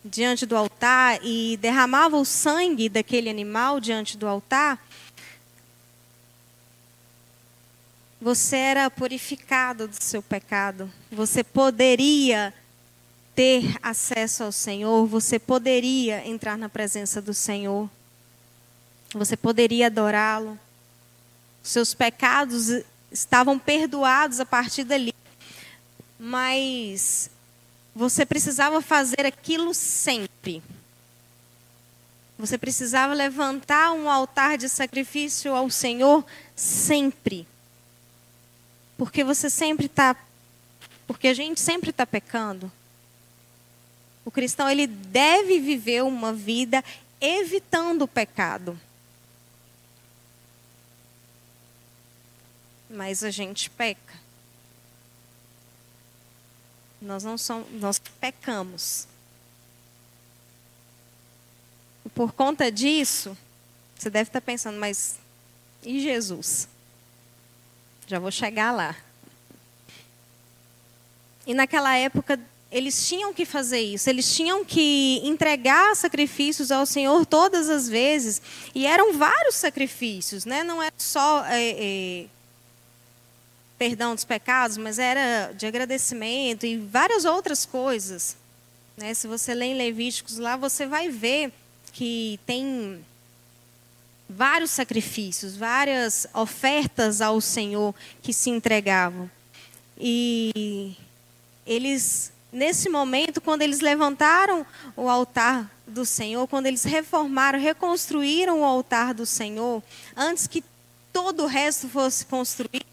diante 0.01 0.45
do 0.45 0.55
altar 0.55 1.19
e 1.23 1.57
derramava 1.57 2.15
o 2.15 2.23
sangue 2.23 2.87
daquele 2.87 3.29
animal 3.29 3.81
diante 3.81 4.17
do 4.17 4.29
altar, 4.29 4.81
você 8.21 8.55
era 8.55 8.89
purificado 8.89 9.89
do 9.89 10.01
seu 10.01 10.21
pecado. 10.21 10.89
Você 11.11 11.43
poderia 11.43 12.53
ter 13.35 13.75
acesso 13.81 14.43
ao 14.43 14.51
Senhor, 14.51 15.05
você 15.07 15.39
poderia 15.39 16.27
entrar 16.27 16.57
na 16.57 16.69
presença 16.69 17.21
do 17.21 17.33
Senhor. 17.33 17.89
Você 19.13 19.35
poderia 19.35 19.87
adorá-lo. 19.87 20.57
Seus 21.61 21.93
pecados 21.93 22.67
estavam 23.11 23.57
perdoados 23.57 24.39
a 24.39 24.45
partir 24.45 24.83
dali. 24.83 25.13
Mas 26.19 27.29
você 27.95 28.25
precisava 28.25 28.81
fazer 28.81 29.25
aquilo 29.25 29.73
sempre. 29.73 30.61
Você 32.37 32.57
precisava 32.57 33.13
levantar 33.13 33.93
um 33.93 34.09
altar 34.09 34.57
de 34.57 34.67
sacrifício 34.67 35.53
ao 35.53 35.69
Senhor 35.69 36.25
sempre. 36.55 37.47
Porque 38.97 39.23
você 39.23 39.49
sempre 39.49 39.85
está. 39.85 40.15
Porque 41.07 41.27
a 41.27 41.33
gente 41.33 41.61
sempre 41.61 41.91
está 41.91 42.05
pecando. 42.05 42.71
O 44.25 44.31
cristão 44.31 44.69
ele 44.69 44.87
deve 44.87 45.59
viver 45.59 46.03
uma 46.03 46.33
vida 46.33 46.83
evitando 47.19 48.03
o 48.03 48.07
pecado. 48.07 48.79
Mas 52.89 53.23
a 53.23 53.31
gente 53.31 53.69
peca. 53.69 54.13
Nós 57.01 57.23
não 57.23 57.37
somos, 57.37 57.69
nós 57.73 57.99
pecamos. 58.19 59.07
E 62.05 62.09
por 62.09 62.31
conta 62.31 62.71
disso, 62.71 63.37
você 63.97 64.09
deve 64.09 64.29
estar 64.29 64.41
pensando, 64.41 64.79
mas 64.79 65.17
e 65.85 65.99
Jesus? 65.99 66.67
Já 68.07 68.19
vou 68.19 68.31
chegar 68.31 68.71
lá. 68.71 68.95
E 71.45 71.53
naquela 71.53 71.95
época, 71.95 72.39
eles 72.73 73.07
tinham 73.07 73.31
que 73.31 73.45
fazer 73.45 73.79
isso, 73.79 74.09
eles 74.09 74.35
tinham 74.35 74.65
que 74.65 75.21
entregar 75.23 75.95
sacrifícios 75.95 76.71
ao 76.71 76.87
Senhor 76.87 77.23
todas 77.23 77.69
as 77.69 77.87
vezes. 77.87 78.41
E 78.73 78.87
eram 78.87 79.13
vários 79.13 79.55
sacrifícios, 79.55 80.43
né? 80.43 80.63
não 80.63 80.81
era 80.81 80.93
só 80.97 81.45
é, 81.45 81.69
é, 81.77 82.25
perdão 83.77 84.15
dos 84.15 84.25
pecados, 84.25 84.75
mas 84.77 84.97
era 84.97 85.53
de 85.53 85.67
agradecimento 85.67 86.65
e 86.65 86.77
várias 86.77 87.25
outras 87.25 87.63
coisas. 87.63 88.35
Né? 88.97 89.13
Se 89.13 89.27
você 89.27 89.53
lê 89.53 89.65
em 89.65 89.77
Levíticos 89.77 90.39
lá, 90.39 90.57
você 90.57 90.87
vai 90.87 91.09
ver 91.09 91.53
que 91.93 92.39
tem 92.43 93.05
vários 94.27 94.71
sacrifícios, 94.71 95.55
várias 95.55 96.25
ofertas 96.33 97.21
ao 97.21 97.39
Senhor 97.39 97.93
que 98.23 98.33
se 98.33 98.49
entregavam. 98.49 99.29
E 99.95 100.95
eles, 101.67 102.32
nesse 102.53 102.87
momento, 102.87 103.41
quando 103.41 103.63
eles 103.63 103.81
levantaram 103.81 104.65
o 104.95 105.09
altar 105.09 105.69
do 105.87 106.05
Senhor, 106.05 106.47
quando 106.47 106.67
eles 106.67 106.83
reformaram, 106.83 107.59
reconstruíram 107.59 108.61
o 108.61 108.63
altar 108.63 109.13
do 109.13 109.25
Senhor, 109.25 109.81
antes 110.15 110.45
que 110.45 110.63
todo 111.11 111.43
o 111.43 111.47
resto 111.47 111.89
fosse 111.89 112.25
construído, 112.25 112.85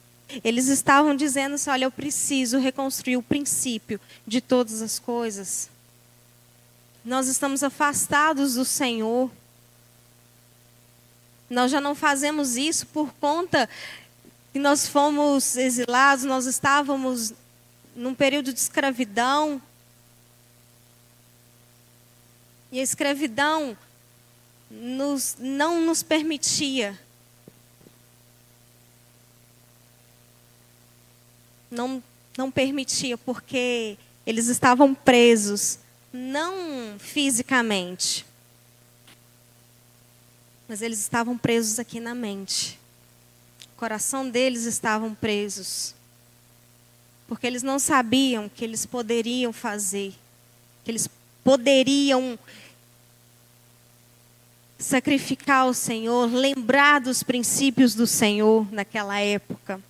eles 0.42 0.68
estavam 0.68 1.14
dizendo 1.14 1.54
assim: 1.54 1.70
olha, 1.70 1.84
eu 1.84 1.90
preciso 1.90 2.58
reconstruir 2.58 3.16
o 3.16 3.22
princípio 3.22 4.00
de 4.26 4.40
todas 4.40 4.80
as 4.80 4.98
coisas. 4.98 5.68
Nós 7.04 7.28
estamos 7.28 7.62
afastados 7.62 8.54
do 8.54 8.64
Senhor. 8.64 9.30
Nós 11.48 11.70
já 11.70 11.80
não 11.80 11.94
fazemos 11.94 12.56
isso 12.56 12.86
por 12.86 13.12
conta 13.14 13.68
que 14.52 14.58
nós 14.58 14.86
fomos 14.88 15.56
exilados, 15.56 16.24
nós 16.24 16.46
estávamos 16.46 17.32
num 18.00 18.14
período 18.14 18.50
de 18.50 18.58
escravidão. 18.58 19.60
E 22.72 22.80
a 22.80 22.82
escravidão 22.82 23.76
nos, 24.70 25.36
não 25.38 25.82
nos 25.82 26.02
permitia. 26.02 26.98
Não, 31.70 32.02
não 32.38 32.50
permitia, 32.50 33.18
porque 33.18 33.98
eles 34.26 34.46
estavam 34.46 34.94
presos, 34.94 35.78
não 36.10 36.98
fisicamente, 36.98 38.24
mas 40.66 40.80
eles 40.80 41.00
estavam 41.00 41.36
presos 41.36 41.78
aqui 41.78 42.00
na 42.00 42.14
mente. 42.14 42.80
O 43.74 43.76
coração 43.76 44.28
deles 44.28 44.64
estavam 44.64 45.14
presos. 45.14 45.94
Porque 47.30 47.46
eles 47.46 47.62
não 47.62 47.78
sabiam 47.78 48.48
que 48.48 48.64
eles 48.64 48.84
poderiam 48.84 49.52
fazer, 49.52 50.12
que 50.82 50.90
eles 50.90 51.08
poderiam 51.44 52.36
sacrificar 54.76 55.68
o 55.68 55.72
Senhor, 55.72 56.26
lembrar 56.26 57.00
dos 57.00 57.22
princípios 57.22 57.94
do 57.94 58.04
Senhor 58.04 58.66
naquela 58.72 59.20
época. 59.20 59.80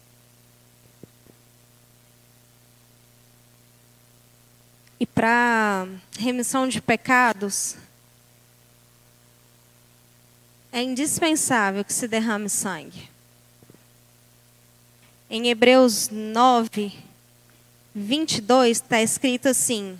E 5.00 5.06
para 5.06 5.88
remissão 6.18 6.68
de 6.68 6.78
pecados, 6.82 7.74
é 10.70 10.82
indispensável 10.82 11.82
que 11.86 11.92
se 11.94 12.06
derrame 12.06 12.50
sangue. 12.50 13.08
Em 15.30 15.48
Hebreus 15.48 16.10
9, 16.10 17.08
22, 17.94 18.78
está 18.78 19.02
escrito 19.02 19.48
assim: 19.48 19.98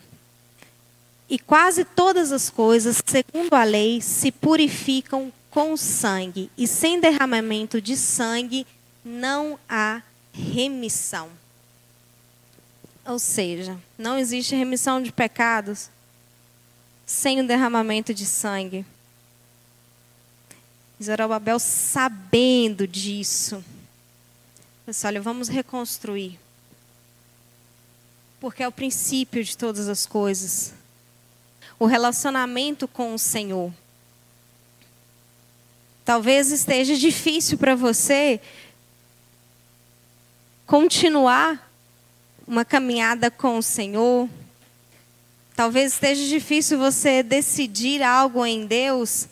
E 1.28 1.38
quase 1.38 1.84
todas 1.84 2.32
as 2.32 2.50
coisas, 2.50 3.02
segundo 3.04 3.54
a 3.54 3.64
lei, 3.64 4.00
se 4.00 4.30
purificam 4.30 5.32
com 5.50 5.76
sangue, 5.76 6.50
e 6.56 6.66
sem 6.66 7.00
derramamento 7.00 7.80
de 7.80 7.96
sangue 7.96 8.66
não 9.04 9.58
há 9.68 10.02
remissão. 10.32 11.28
Ou 13.04 13.18
seja, 13.18 13.76
não 13.98 14.18
existe 14.18 14.54
remissão 14.54 15.02
de 15.02 15.10
pecados 15.10 15.90
sem 17.04 17.40
o 17.40 17.46
derramamento 17.46 18.14
de 18.14 18.24
sangue. 18.24 18.86
Zorobabel 21.02 21.58
sabendo 21.58 22.86
disso. 22.86 23.64
Disse, 24.86 25.06
olha, 25.06 25.20
vamos 25.20 25.48
reconstruir. 25.48 26.38
Porque 28.40 28.62
é 28.62 28.68
o 28.68 28.72
princípio 28.72 29.44
de 29.44 29.56
todas 29.56 29.88
as 29.88 30.06
coisas. 30.06 30.72
O 31.78 31.86
relacionamento 31.86 32.88
com 32.88 33.14
o 33.14 33.18
Senhor. 33.18 33.72
Talvez 36.04 36.50
esteja 36.50 36.96
difícil 36.96 37.58
para 37.58 37.76
você 37.76 38.40
continuar 40.66 41.70
uma 42.46 42.64
caminhada 42.64 43.30
com 43.30 43.58
o 43.58 43.62
Senhor. 43.62 44.28
Talvez 45.54 45.92
esteja 45.92 46.26
difícil 46.26 46.78
você 46.78 47.22
decidir 47.22 48.02
algo 48.02 48.44
em 48.44 48.66
Deus 48.66 49.28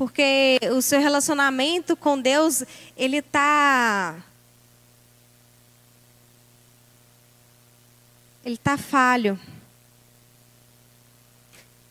porque 0.00 0.58
o 0.74 0.80
seu 0.80 0.98
relacionamento 0.98 1.94
com 1.94 2.18
Deus, 2.18 2.64
ele 2.96 3.18
está. 3.18 4.16
Ele 8.44 8.54
está 8.54 8.76
falho. 8.76 9.38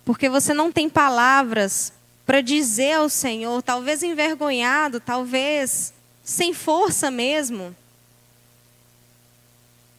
Porque 0.03 0.27
você 0.27 0.53
não 0.53 0.71
tem 0.71 0.89
palavras 0.89 1.93
para 2.25 2.41
dizer 2.41 2.93
ao 2.93 3.09
Senhor, 3.09 3.62
talvez 3.62 4.03
envergonhado, 4.03 4.99
talvez 4.99 5.93
sem 6.23 6.53
força 6.53 7.09
mesmo. 7.09 7.75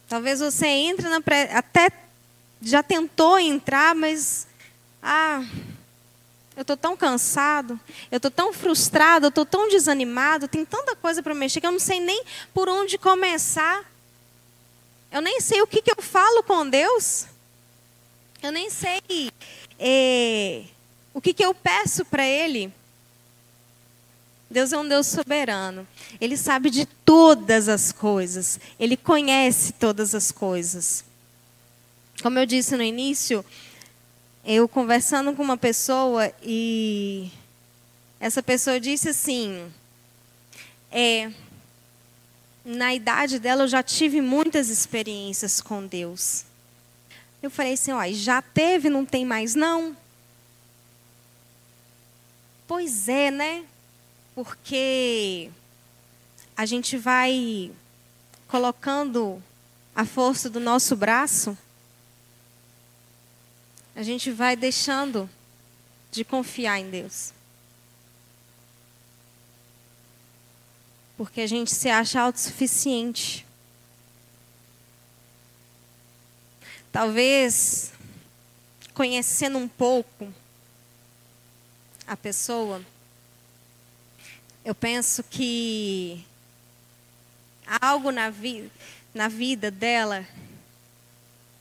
Talvez 0.07 0.39
você 0.39 0.67
entre 0.67 1.07
na 1.07 1.21
pré... 1.21 1.49
até 1.53 1.89
já 2.61 2.83
tentou 2.83 3.39
entrar, 3.39 3.95
mas 3.95 4.47
ah, 5.01 5.43
eu 6.55 6.61
estou 6.61 6.77
tão 6.77 6.95
cansado, 6.95 7.79
eu 8.11 8.17
estou 8.17 8.29
tão 8.29 8.53
frustrado, 8.53 9.25
eu 9.25 9.29
estou 9.29 9.45
tão 9.45 9.67
desanimado, 9.67 10.47
tem 10.47 10.63
tanta 10.63 10.95
coisa 10.95 11.23
para 11.23 11.33
mexer 11.33 11.59
que 11.59 11.67
eu 11.67 11.71
não 11.71 11.79
sei 11.79 11.99
nem 11.99 12.23
por 12.53 12.69
onde 12.69 12.97
começar. 12.97 13.90
Eu 15.11 15.21
nem 15.21 15.41
sei 15.41 15.61
o 15.61 15.67
que, 15.67 15.81
que 15.81 15.91
eu 15.91 16.01
falo 16.01 16.41
com 16.43 16.69
Deus. 16.69 17.25
Eu 18.41 18.51
nem 18.51 18.69
sei 18.69 19.01
é, 19.77 20.63
o 21.13 21.19
que, 21.19 21.33
que 21.33 21.43
eu 21.43 21.53
peço 21.53 22.05
para 22.05 22.25
Ele. 22.25 22.71
Deus 24.49 24.73
é 24.73 24.77
um 24.77 24.87
Deus 24.87 25.07
soberano. 25.07 25.87
Ele 26.19 26.35
sabe 26.35 26.69
de 26.69 26.85
todas 26.85 27.69
as 27.69 27.91
coisas. 27.91 28.59
Ele 28.79 28.97
conhece 28.97 29.73
todas 29.73 30.13
as 30.15 30.31
coisas. 30.31 31.05
Como 32.21 32.37
eu 32.37 32.45
disse 32.45 32.75
no 32.75 32.83
início, 32.83 33.43
eu 34.45 34.67
conversando 34.67 35.33
com 35.33 35.41
uma 35.41 35.57
pessoa 35.57 36.31
e 36.43 37.31
essa 38.19 38.43
pessoa 38.43 38.79
disse 38.79 39.09
assim: 39.09 39.71
é, 40.91 41.31
na 42.63 42.93
idade 42.93 43.39
dela 43.39 43.63
eu 43.63 43.67
já 43.67 43.81
tive 43.81 44.21
muitas 44.21 44.69
experiências 44.69 45.59
com 45.61 45.85
Deus. 45.85 46.45
Eu 47.41 47.49
falei 47.49 47.73
assim, 47.73 47.91
ó, 47.91 48.01
já 48.11 48.41
teve, 48.41 48.89
não 48.89 49.05
tem 49.05 49.25
mais 49.25 49.55
não? 49.55 49.97
Pois 52.67 53.09
é, 53.09 53.31
né? 53.31 53.65
Porque 54.35 55.49
a 56.55 56.65
gente 56.65 56.97
vai 56.97 57.71
colocando 58.47 59.41
a 59.95 60.05
força 60.05 60.49
do 60.49 60.59
nosso 60.59 60.95
braço, 60.95 61.57
a 63.95 64.03
gente 64.03 64.31
vai 64.31 64.55
deixando 64.55 65.29
de 66.11 66.23
confiar 66.23 66.79
em 66.79 66.89
Deus. 66.89 67.33
Porque 71.21 71.41
a 71.41 71.47
gente 71.47 71.69
se 71.69 71.87
acha 71.87 72.19
autossuficiente. 72.19 73.45
Talvez, 76.91 77.93
conhecendo 78.91 79.59
um 79.59 79.67
pouco 79.67 80.33
a 82.07 82.17
pessoa, 82.17 82.83
eu 84.65 84.73
penso 84.73 85.21
que 85.21 86.25
há 87.67 87.89
algo 87.89 88.11
na, 88.11 88.31
vi 88.31 88.71
na 89.13 89.27
vida 89.27 89.69
dela 89.69 90.27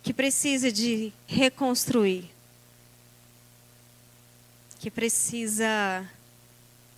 que 0.02 0.14
precisa 0.14 0.72
de 0.72 1.12
reconstruir, 1.26 2.30
que 4.78 4.90
precisa 4.90 6.10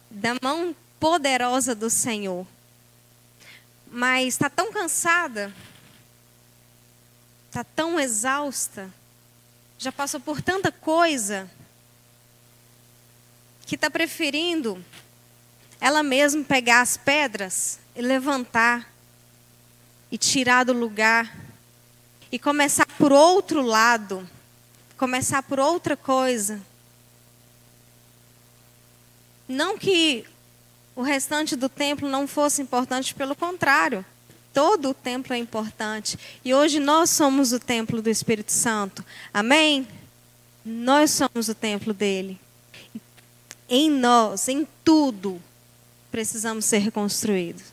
da 0.09 0.37
mão 0.40 0.77
poderosa 1.02 1.74
do 1.74 1.90
Senhor. 1.90 2.46
Mas 3.90 4.28
está 4.28 4.48
tão 4.48 4.72
cansada, 4.72 5.52
está 7.48 7.64
tão 7.64 7.98
exausta, 7.98 8.88
já 9.80 9.90
passou 9.90 10.20
por 10.20 10.40
tanta 10.40 10.70
coisa, 10.70 11.50
que 13.66 13.74
está 13.74 13.90
preferindo 13.90 14.82
ela 15.80 16.04
mesma 16.04 16.44
pegar 16.44 16.82
as 16.82 16.96
pedras 16.96 17.80
e 17.96 18.00
levantar 18.00 18.88
e 20.08 20.16
tirar 20.16 20.62
do 20.62 20.72
lugar 20.72 21.36
e 22.30 22.38
começar 22.38 22.86
por 22.96 23.10
outro 23.10 23.60
lado, 23.60 24.28
começar 24.96 25.42
por 25.42 25.58
outra 25.58 25.96
coisa. 25.96 26.62
Não 29.48 29.76
que 29.76 30.30
o 30.94 31.02
restante 31.02 31.57
do 31.57 31.68
templo 31.68 32.09
não 32.09 32.26
fosse 32.26 32.61
importante, 32.61 33.14
pelo 33.14 33.35
contrário. 33.35 34.05
Todo 34.52 34.90
o 34.90 34.94
templo 34.94 35.33
é 35.33 35.38
importante. 35.38 36.18
E 36.44 36.52
hoje 36.52 36.78
nós 36.78 37.09
somos 37.11 37.52
o 37.52 37.59
templo 37.59 38.02
do 38.02 38.11
Espírito 38.11 38.52
Santo. 38.52 39.05
Amém? 39.33 39.88
Nós 40.64 41.11
somos 41.11 41.48
o 41.48 41.55
templo 41.55 41.94
dele. 41.94 42.38
Em 43.68 43.90
nós, 43.90 44.48
em 44.48 44.68
tudo, 44.85 45.42
precisamos 46.11 46.66
ser 46.66 46.78
reconstruídos. 46.78 47.64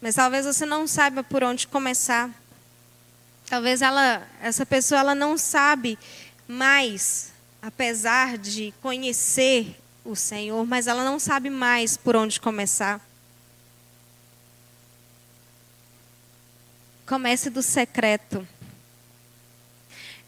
Mas 0.00 0.16
talvez 0.16 0.44
você 0.44 0.66
não 0.66 0.86
saiba 0.86 1.22
por 1.22 1.44
onde 1.44 1.68
começar. 1.68 2.28
Talvez 3.46 3.80
ela, 3.80 4.26
essa 4.42 4.66
pessoa 4.66 5.00
ela 5.00 5.14
não 5.14 5.38
sabe 5.38 5.96
mais, 6.48 7.32
apesar 7.62 8.36
de 8.36 8.74
conhecer 8.82 9.76
o 10.04 10.14
Senhor, 10.14 10.66
mas 10.66 10.86
ela 10.86 11.04
não 11.04 11.18
sabe 11.18 11.48
mais 11.48 11.96
por 11.96 12.14
onde 12.14 12.40
começar. 12.40 13.00
Comece 17.06 17.48
do 17.50 17.62
secreto. 17.62 18.46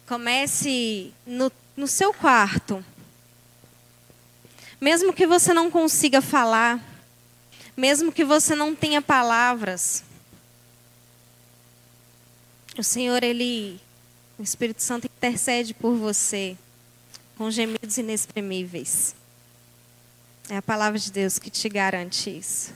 Comece 0.06 1.12
no, 1.26 1.50
no 1.76 1.86
seu 1.86 2.12
quarto. 2.14 2.84
Mesmo 4.80 5.12
que 5.12 5.26
você 5.26 5.52
não 5.52 5.70
consiga 5.70 6.20
falar, 6.22 6.80
mesmo 7.76 8.12
que 8.12 8.24
você 8.24 8.54
não 8.54 8.74
tenha 8.74 9.02
palavras, 9.02 10.04
o 12.78 12.82
Senhor, 12.82 13.22
Ele, 13.22 13.80
o 14.38 14.42
Espírito 14.42 14.82
Santo 14.82 15.06
intercede 15.06 15.72
por 15.72 15.94
você 15.94 16.56
com 17.36 17.50
gemidos 17.50 17.96
inexprimíveis. 17.96 19.14
É 20.48 20.58
a 20.58 20.62
palavra 20.62 20.98
de 20.98 21.10
Deus 21.10 21.38
que 21.38 21.50
te 21.50 21.68
garante 21.68 22.30
isso. 22.30 22.72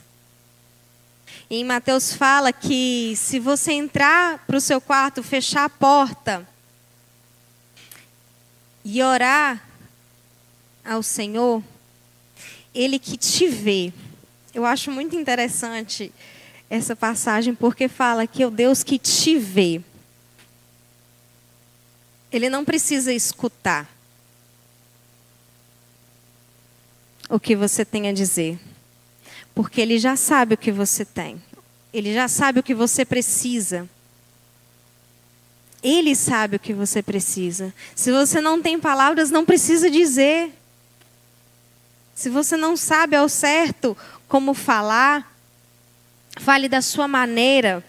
E 1.49 1.55
em 1.57 1.63
Mateus 1.63 2.13
fala 2.13 2.51
que 2.51 3.13
se 3.15 3.39
você 3.39 3.71
entrar 3.71 4.39
para 4.39 4.57
o 4.57 4.61
seu 4.61 4.81
quarto, 4.81 5.23
fechar 5.23 5.65
a 5.65 5.69
porta 5.69 6.47
e 8.83 9.01
orar 9.01 9.65
ao 10.83 11.01
Senhor, 11.01 11.63
Ele 12.75 12.99
que 12.99 13.15
te 13.15 13.47
vê. 13.47 13.93
Eu 14.53 14.65
acho 14.65 14.91
muito 14.91 15.15
interessante 15.15 16.11
essa 16.69 16.95
passagem 16.95 17.55
porque 17.55 17.87
fala 17.87 18.27
que 18.27 18.43
é 18.43 18.47
o 18.47 18.51
Deus 18.51 18.83
que 18.83 18.97
te 18.97 19.37
vê. 19.37 19.81
Ele 22.31 22.49
não 22.49 22.65
precisa 22.65 23.13
escutar. 23.13 23.89
O 27.31 27.39
que 27.39 27.55
você 27.55 27.85
tem 27.85 28.09
a 28.09 28.13
dizer. 28.13 28.59
Porque 29.55 29.79
Ele 29.79 29.97
já 29.97 30.15
sabe 30.17 30.53
o 30.53 30.57
que 30.57 30.71
você 30.71 31.05
tem. 31.05 31.41
Ele 31.93 32.13
já 32.13 32.27
sabe 32.27 32.59
o 32.59 32.63
que 32.63 32.75
você 32.75 33.05
precisa. 33.05 33.89
Ele 35.81 36.13
sabe 36.13 36.57
o 36.57 36.59
que 36.59 36.73
você 36.73 37.01
precisa. 37.01 37.73
Se 37.95 38.11
você 38.11 38.41
não 38.41 38.61
tem 38.61 38.79
palavras, 38.79 39.31
não 39.31 39.45
precisa 39.45 39.89
dizer. 39.89 40.53
Se 42.13 42.29
você 42.29 42.55
não 42.55 42.75
sabe 42.75 43.15
ao 43.15 43.27
certo 43.27 43.97
como 44.27 44.53
falar, 44.53 45.33
fale 46.39 46.67
da 46.67 46.81
sua 46.81 47.07
maneira. 47.07 47.83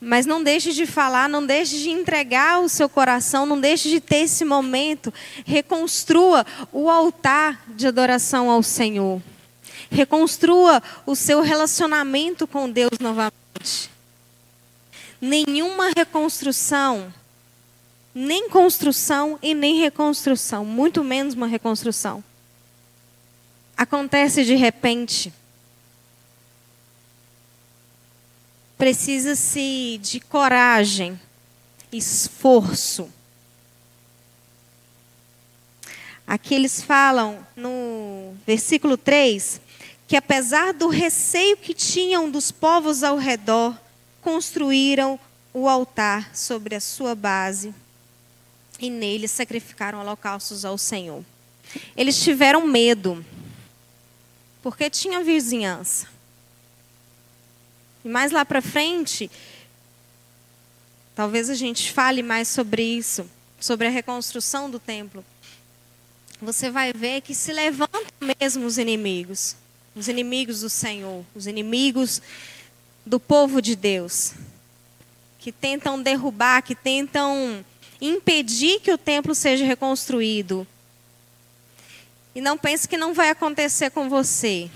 Mas 0.00 0.26
não 0.26 0.42
deixe 0.42 0.72
de 0.72 0.86
falar, 0.86 1.28
não 1.28 1.44
deixe 1.44 1.78
de 1.78 1.90
entregar 1.90 2.60
o 2.60 2.68
seu 2.68 2.88
coração, 2.88 3.44
não 3.44 3.60
deixe 3.60 3.90
de 3.90 4.00
ter 4.00 4.18
esse 4.18 4.44
momento. 4.44 5.12
Reconstrua 5.44 6.46
o 6.72 6.88
altar 6.88 7.64
de 7.68 7.86
adoração 7.86 8.48
ao 8.48 8.62
Senhor. 8.62 9.20
Reconstrua 9.90 10.82
o 11.04 11.16
seu 11.16 11.40
relacionamento 11.40 12.46
com 12.46 12.70
Deus 12.70 12.92
novamente. 13.00 13.90
Nenhuma 15.20 15.90
reconstrução, 15.96 17.12
nem 18.14 18.48
construção 18.48 19.36
e 19.42 19.52
nem 19.52 19.80
reconstrução, 19.80 20.64
muito 20.64 21.02
menos 21.02 21.34
uma 21.34 21.48
reconstrução, 21.48 22.22
acontece 23.76 24.44
de 24.44 24.54
repente. 24.54 25.32
Precisa-se 28.78 29.98
de 30.00 30.20
coragem, 30.20 31.20
esforço. 31.92 33.10
Aqui 36.26 36.54
eles 36.54 36.80
falam 36.80 37.44
no 37.56 38.34
versículo 38.46 38.96
3 38.96 39.60
que, 40.06 40.16
apesar 40.16 40.72
do 40.72 40.88
receio 40.88 41.56
que 41.56 41.74
tinham 41.74 42.30
dos 42.30 42.50
povos 42.50 43.02
ao 43.02 43.18
redor, 43.18 43.76
construíram 44.22 45.18
o 45.52 45.68
altar 45.68 46.34
sobre 46.34 46.74
a 46.74 46.80
sua 46.80 47.14
base 47.14 47.74
e 48.78 48.88
nele 48.88 49.26
sacrificaram 49.26 50.00
holocaustos 50.00 50.64
ao 50.64 50.78
Senhor. 50.78 51.24
Eles 51.96 52.22
tiveram 52.22 52.66
medo, 52.66 53.24
porque 54.62 54.88
tinha 54.88 55.24
vizinhança. 55.24 56.17
Mais 58.08 58.32
lá 58.32 58.42
para 58.42 58.62
frente, 58.62 59.30
talvez 61.14 61.50
a 61.50 61.54
gente 61.54 61.92
fale 61.92 62.22
mais 62.22 62.48
sobre 62.48 62.82
isso, 62.82 63.28
sobre 63.60 63.86
a 63.86 63.90
reconstrução 63.90 64.70
do 64.70 64.78
templo. 64.78 65.22
Você 66.40 66.70
vai 66.70 66.92
ver 66.92 67.20
que 67.20 67.34
se 67.34 67.52
levantam 67.52 68.02
mesmo 68.40 68.64
os 68.64 68.78
inimigos, 68.78 69.56
os 69.94 70.08
inimigos 70.08 70.60
do 70.60 70.70
Senhor, 70.70 71.22
os 71.34 71.46
inimigos 71.46 72.22
do 73.04 73.20
povo 73.20 73.60
de 73.60 73.76
Deus, 73.76 74.32
que 75.38 75.52
tentam 75.52 76.02
derrubar, 76.02 76.62
que 76.62 76.74
tentam 76.74 77.62
impedir 78.00 78.80
que 78.80 78.92
o 78.92 78.96
templo 78.96 79.34
seja 79.34 79.66
reconstruído. 79.66 80.66
E 82.34 82.40
não 82.40 82.56
pense 82.56 82.88
que 82.88 82.96
não 82.96 83.12
vai 83.12 83.28
acontecer 83.28 83.90
com 83.90 84.08
você 84.08 84.70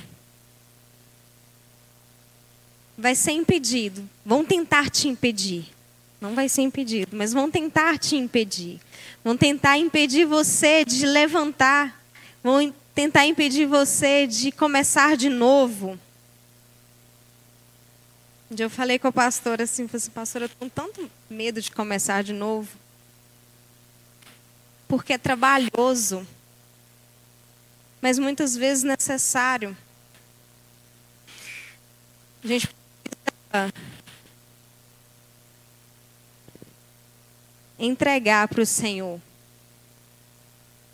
vai 3.02 3.16
ser 3.16 3.32
impedido. 3.32 4.08
Vão 4.24 4.44
tentar 4.44 4.88
te 4.88 5.08
impedir. 5.08 5.66
Não 6.20 6.36
vai 6.36 6.48
ser 6.48 6.62
impedido, 6.62 7.16
mas 7.16 7.32
vão 7.32 7.50
tentar 7.50 7.98
te 7.98 8.14
impedir. 8.14 8.80
Vão 9.24 9.36
tentar 9.36 9.76
impedir 9.76 10.24
você 10.24 10.84
de 10.84 11.04
levantar. 11.04 12.00
Vão 12.44 12.72
tentar 12.94 13.26
impedir 13.26 13.66
você 13.66 14.24
de 14.24 14.52
começar 14.52 15.16
de 15.16 15.28
novo. 15.28 15.98
Um 18.48 18.54
dia 18.54 18.66
eu 18.66 18.70
falei 18.70 19.00
com 19.00 19.08
a 19.08 19.12
pastora 19.12 19.64
assim, 19.64 19.88
assim, 19.92 20.10
pastora, 20.12 20.44
eu 20.44 20.46
estou 20.46 20.60
com 20.60 20.68
tanto 20.68 21.10
medo 21.28 21.60
de 21.60 21.72
começar 21.72 22.22
de 22.22 22.32
novo. 22.32 22.70
Porque 24.86 25.14
é 25.14 25.18
trabalhoso. 25.18 26.24
Mas 28.00 28.16
muitas 28.16 28.56
vezes 28.56 28.84
necessário. 28.84 29.76
A 32.44 32.46
gente 32.46 32.68
entregar 37.78 38.48
para 38.48 38.62
o 38.62 38.66
Senhor. 38.66 39.20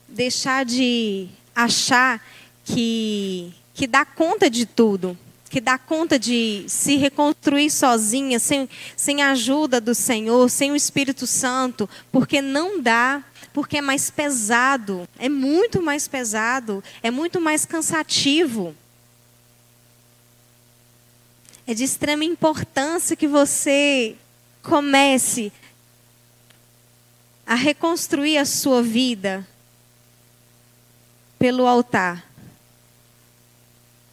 Deixar 0.09 0.65
de 0.65 1.29
achar 1.55 2.25
que, 2.65 3.53
que 3.75 3.87
dá 3.87 4.05
conta 4.05 4.49
de 4.49 4.65
tudo, 4.65 5.17
que 5.51 5.61
dá 5.61 5.77
conta 5.77 6.19
de 6.19 6.65
se 6.67 6.97
reconstruir 6.97 7.71
sozinha, 7.71 8.39
sem, 8.39 8.69
sem 8.97 9.23
a 9.23 9.33
ajuda 9.33 9.81
do 9.81 9.95
Senhor, 9.95 10.49
sem 10.49 10.73
o 10.73 10.77
Espírito 10.77 11.27
Santo, 11.27 11.89
porque 12.11 12.41
não 12.41 12.81
dá, 12.81 13.23
porque 13.53 13.79
é 13.79 13.83
mais 13.83 14.11
pesado, 14.11 15.07
é 15.19 15.29
muito 15.29 15.83
mais 15.83 16.09
pesado, 16.09 16.83
é 17.03 17.11
muito 17.11 17.41
mais 17.41 17.67
cansativo. 17.67 18.75
É 21.69 21.75
de 21.75 21.85
extrema 21.85 22.25
importância 22.25 23.15
que 23.15 23.29
você 23.29 24.17
comece 24.63 25.53
a 27.47 27.55
reconstruir 27.55 28.39
a 28.39 28.47
sua 28.47 28.83
vida 28.83 29.47
pelo 31.39 31.67
altar. 31.67 32.25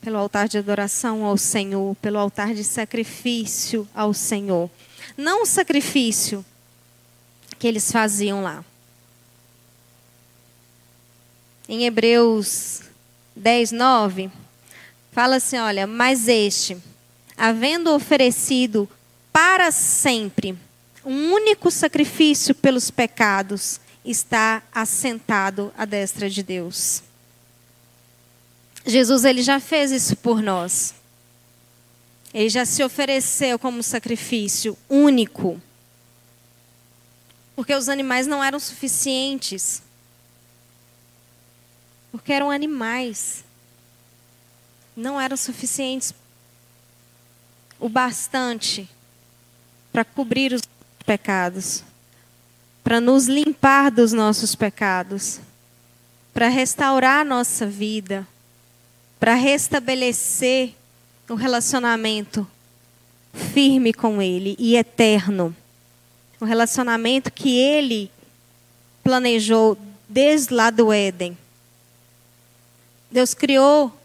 Pelo 0.01 0.17
altar 0.17 0.49
de 0.49 0.57
adoração 0.57 1.23
ao 1.23 1.37
Senhor, 1.37 1.95
pelo 2.01 2.19
altar 2.19 2.53
de 2.53 2.61
sacrifício 2.61 3.87
ao 3.95 4.13
Senhor. 4.13 4.69
Não 5.15 5.43
o 5.43 5.45
sacrifício 5.45 6.43
que 7.57 7.65
eles 7.65 7.89
faziam 7.89 8.43
lá. 8.43 8.65
Em 11.69 11.85
Hebreus 11.85 12.81
10, 13.33 13.71
9, 13.71 14.29
fala 15.13 15.37
assim: 15.37 15.57
olha, 15.57 15.87
mas 15.87 16.27
este 16.27 16.77
havendo 17.37 17.93
oferecido 17.93 18.89
para 19.31 19.71
sempre 19.71 20.57
um 21.03 21.33
único 21.33 21.69
sacrifício 21.69 22.55
pelos 22.55 22.89
pecados, 22.89 23.79
está 24.03 24.63
assentado 24.73 25.73
à 25.77 25.85
destra 25.85 26.29
de 26.29 26.41
Deus. 26.41 27.03
Jesus 28.85 29.25
ele 29.25 29.41
já 29.41 29.59
fez 29.59 29.91
isso 29.91 30.15
por 30.15 30.41
nós. 30.41 30.95
Ele 32.33 32.49
já 32.49 32.65
se 32.65 32.83
ofereceu 32.83 33.57
como 33.57 33.81
sacrifício 33.81 34.77
único. 34.89 35.61
Porque 37.55 37.73
os 37.73 37.87
animais 37.87 38.27
não 38.27 38.43
eram 38.43 38.59
suficientes. 38.59 39.81
Porque 42.11 42.33
eram 42.33 42.51
animais. 42.51 43.43
Não 44.95 45.19
eram 45.19 45.37
suficientes 45.37 46.13
o 47.79 47.89
bastante 47.89 48.89
para 49.91 50.03
cobrir 50.03 50.53
os 50.53 50.61
pecados, 51.05 51.83
para 52.83 52.99
nos 52.99 53.27
limpar 53.27 53.91
dos 53.91 54.11
nossos 54.11 54.55
pecados, 54.55 55.39
para 56.33 56.49
restaurar 56.49 57.21
a 57.21 57.25
nossa 57.25 57.65
vida, 57.65 58.27
para 59.19 59.33
restabelecer 59.35 60.73
um 61.29 61.35
relacionamento 61.35 62.47
firme 63.53 63.93
com 63.93 64.21
Ele 64.21 64.55
e 64.59 64.75
eterno. 64.75 65.55
Um 66.41 66.45
relacionamento 66.45 67.31
que 67.31 67.57
Ele 67.57 68.11
planejou 69.03 69.77
desde 70.07 70.53
lá 70.53 70.69
do 70.69 70.91
Éden. 70.91 71.37
Deus 73.09 73.33
criou 73.33 73.97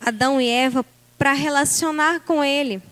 Adão 0.00 0.40
e 0.40 0.48
Eva 0.48 0.84
para 1.18 1.32
relacionar 1.32 2.20
com 2.20 2.44
Ele. 2.44 2.82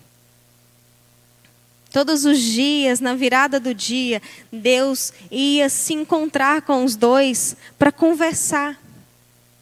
Todos 1.91 2.23
os 2.23 2.39
dias, 2.39 3.01
na 3.01 3.15
virada 3.15 3.59
do 3.59 3.73
dia, 3.73 4.21
Deus 4.49 5.11
ia 5.29 5.67
se 5.67 5.93
encontrar 5.93 6.61
com 6.61 6.85
os 6.85 6.95
dois 6.95 7.55
para 7.77 7.91
conversar, 7.91 8.81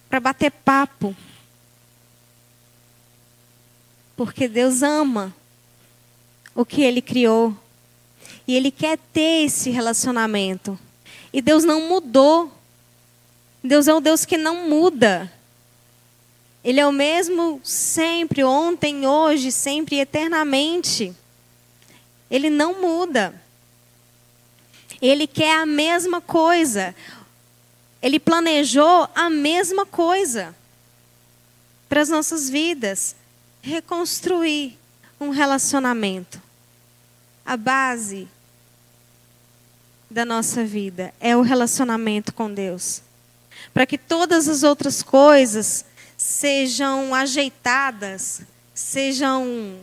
para 0.07 0.19
bater 0.19 0.51
papo. 0.51 1.15
Porque 4.15 4.47
Deus 4.47 4.83
ama 4.83 5.33
o 6.53 6.63
que 6.63 6.83
Ele 6.83 7.01
criou. 7.01 7.57
E 8.47 8.55
Ele 8.55 8.69
quer 8.69 8.99
ter 9.11 9.45
esse 9.45 9.71
relacionamento. 9.71 10.77
E 11.33 11.41
Deus 11.41 11.63
não 11.63 11.89
mudou. 11.89 12.51
Deus 13.63 13.87
é 13.87 13.93
um 13.93 14.01
Deus 14.01 14.23
que 14.23 14.37
não 14.37 14.69
muda. 14.69 15.31
Ele 16.63 16.79
é 16.79 16.85
o 16.85 16.91
mesmo 16.91 17.59
sempre, 17.63 18.43
ontem, 18.43 19.07
hoje, 19.07 19.51
sempre 19.51 19.99
eternamente. 19.99 21.15
Ele 22.29 22.49
não 22.49 22.79
muda. 22.79 23.33
Ele 25.01 25.25
quer 25.25 25.55
a 25.55 25.65
mesma 25.65 26.21
coisa. 26.21 26.95
Ele 28.01 28.19
planejou 28.19 29.09
a 29.15 29.29
mesma 29.29 29.85
coisa 29.85 30.55
para 31.87 32.01
as 32.01 32.09
nossas 32.09 32.49
vidas. 32.49 33.15
Reconstruir 33.61 34.77
um 35.19 35.29
relacionamento. 35.29 36.41
A 37.45 37.57
base 37.57 38.27
da 40.09 40.25
nossa 40.25 40.63
vida 40.63 41.13
é 41.19 41.35
o 41.35 41.41
relacionamento 41.41 42.33
com 42.33 42.53
Deus. 42.53 43.01
Para 43.73 43.85
que 43.85 43.97
todas 43.97 44.47
as 44.47 44.63
outras 44.63 45.03
coisas 45.03 45.85
sejam 46.17 47.13
ajeitadas, 47.13 48.41
sejam 48.73 49.79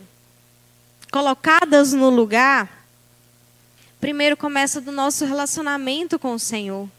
colocadas 1.11 1.93
no 1.93 2.09
lugar, 2.09 2.85
primeiro 3.99 4.35
começa 4.37 4.79
do 4.81 4.91
nosso 4.91 5.25
relacionamento 5.25 6.19
com 6.19 6.33
o 6.33 6.39
Senhor. 6.39 6.89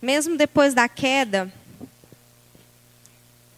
Mesmo 0.00 0.36
depois 0.36 0.74
da 0.74 0.88
queda 0.88 1.52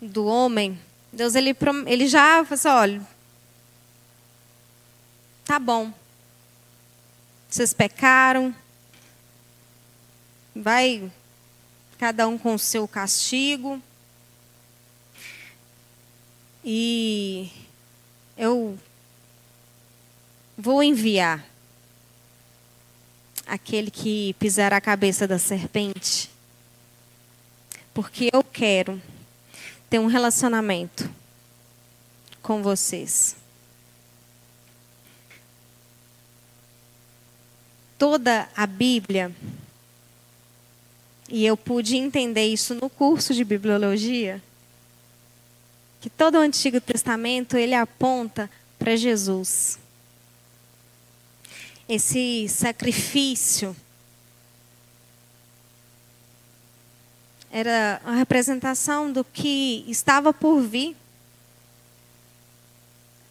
do 0.01 0.25
homem, 0.25 0.81
Deus 1.13 1.35
ele, 1.35 1.55
ele 1.87 2.09
já 2.09 2.45
falou 2.45 2.55
assim, 2.55 2.69
olha, 2.69 3.09
tá 5.45 5.59
bom. 5.59 5.93
Vocês 7.49 7.75
pecaram, 7.75 8.55
vai 10.61 11.11
cada 11.99 12.29
um 12.29 12.37
com 12.37 12.55
o 12.55 12.59
seu 12.59 12.87
castigo. 12.87 13.83
E 16.64 17.51
eu 18.37 18.79
vou 20.57 20.83
enviar 20.83 21.44
aquele 23.46 23.90
que 23.90 24.35
pisar 24.35 24.73
a 24.73 24.81
cabeça 24.81 25.27
da 25.27 25.38
serpente, 25.38 26.31
porque 27.92 28.29
eu 28.33 28.44
quero 28.44 29.01
ter 29.88 29.99
um 29.99 30.07
relacionamento 30.07 31.11
com 32.42 32.62
vocês. 32.62 33.37
Toda 37.99 38.49
a 38.57 38.66
Bíblia 38.66 39.35
e 41.31 41.47
eu 41.47 41.57
pude 41.57 41.97
entender 41.97 42.47
isso 42.47 42.75
no 42.75 42.90
curso 42.90 43.33
de 43.33 43.45
bibliologia, 43.45 44.43
que 46.01 46.11
todo 46.11 46.37
o 46.37 46.40
Antigo 46.40 46.81
Testamento 46.81 47.57
ele 47.57 47.75
aponta 47.75 48.51
para 48.79 48.97
Jesus. 48.97 49.79
Esse 51.88 52.49
sacrifício 52.49 53.77
era 57.51 58.01
a 58.05 58.12
representação 58.12 59.12
do 59.12 59.25
que 59.25 59.85
estava 59.88 60.33
por 60.33 60.61
vir. 60.61 60.97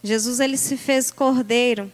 Jesus 0.04 0.40
ele 0.40 0.58
se 0.58 0.78
fez 0.78 1.10
cordeiro. 1.10 1.92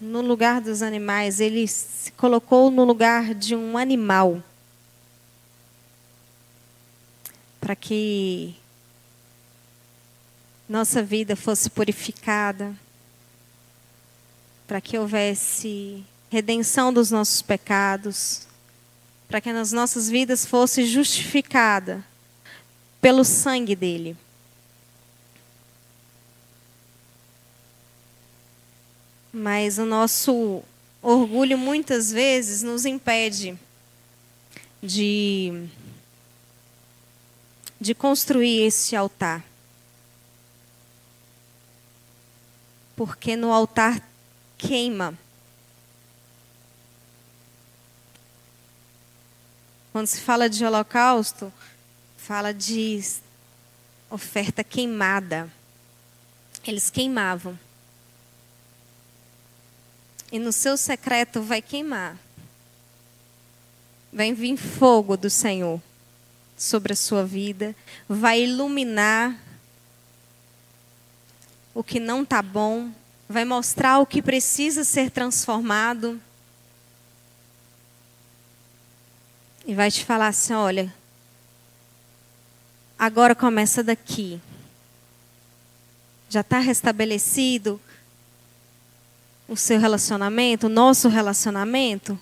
No 0.00 0.20
lugar 0.20 0.60
dos 0.60 0.82
animais, 0.82 1.40
ele 1.40 1.66
se 1.66 2.12
colocou 2.12 2.70
no 2.70 2.84
lugar 2.84 3.34
de 3.34 3.54
um 3.54 3.76
animal. 3.76 4.42
Para 7.60 7.74
que 7.74 8.54
nossa 10.68 11.02
vida 11.02 11.34
fosse 11.34 11.68
purificada, 11.70 12.74
para 14.66 14.80
que 14.80 14.98
houvesse 14.98 16.04
redenção 16.30 16.92
dos 16.92 17.10
nossos 17.10 17.40
pecados, 17.40 18.46
para 19.26 19.40
que 19.40 19.48
as 19.48 19.72
nossas 19.72 20.08
vidas 20.08 20.44
fosse 20.44 20.86
justificada 20.86 22.04
pelo 23.00 23.24
sangue 23.24 23.74
dele. 23.74 24.16
Mas 29.38 29.78
o 29.78 29.86
nosso 29.86 30.64
orgulho 31.00 31.56
muitas 31.56 32.10
vezes 32.10 32.60
nos 32.64 32.84
impede 32.84 33.56
de, 34.82 35.68
de 37.80 37.94
construir 37.94 38.62
esse 38.62 38.96
altar. 38.96 39.44
Porque 42.96 43.36
no 43.36 43.52
altar 43.52 44.02
queima. 44.58 45.16
Quando 49.92 50.08
se 50.08 50.20
fala 50.20 50.48
de 50.48 50.64
holocausto, 50.64 51.52
fala 52.16 52.52
de 52.52 53.00
oferta 54.10 54.64
queimada. 54.64 55.48
Eles 56.66 56.90
queimavam 56.90 57.56
e 60.30 60.38
no 60.38 60.52
seu 60.52 60.76
secreto 60.76 61.42
vai 61.42 61.62
queimar. 61.62 62.16
Vai 64.12 64.32
vir 64.32 64.56
fogo 64.56 65.16
do 65.16 65.30
Senhor 65.30 65.80
sobre 66.56 66.92
a 66.92 66.96
sua 66.96 67.24
vida, 67.24 67.74
vai 68.08 68.42
iluminar 68.42 69.38
o 71.74 71.84
que 71.84 72.00
não 72.00 72.22
está 72.22 72.42
bom, 72.42 72.90
vai 73.28 73.44
mostrar 73.44 74.00
o 74.00 74.06
que 74.06 74.20
precisa 74.20 74.82
ser 74.82 75.10
transformado. 75.10 76.20
E 79.66 79.74
vai 79.74 79.90
te 79.90 80.04
falar 80.04 80.28
assim: 80.28 80.54
olha, 80.54 80.92
agora 82.98 83.34
começa 83.34 83.82
daqui. 83.82 84.40
Já 86.30 86.40
está 86.40 86.58
restabelecido 86.58 87.80
o 89.48 89.56
seu 89.56 89.80
relacionamento, 89.80 90.66
o 90.66 90.70
nosso 90.70 91.08
relacionamento? 91.08 92.18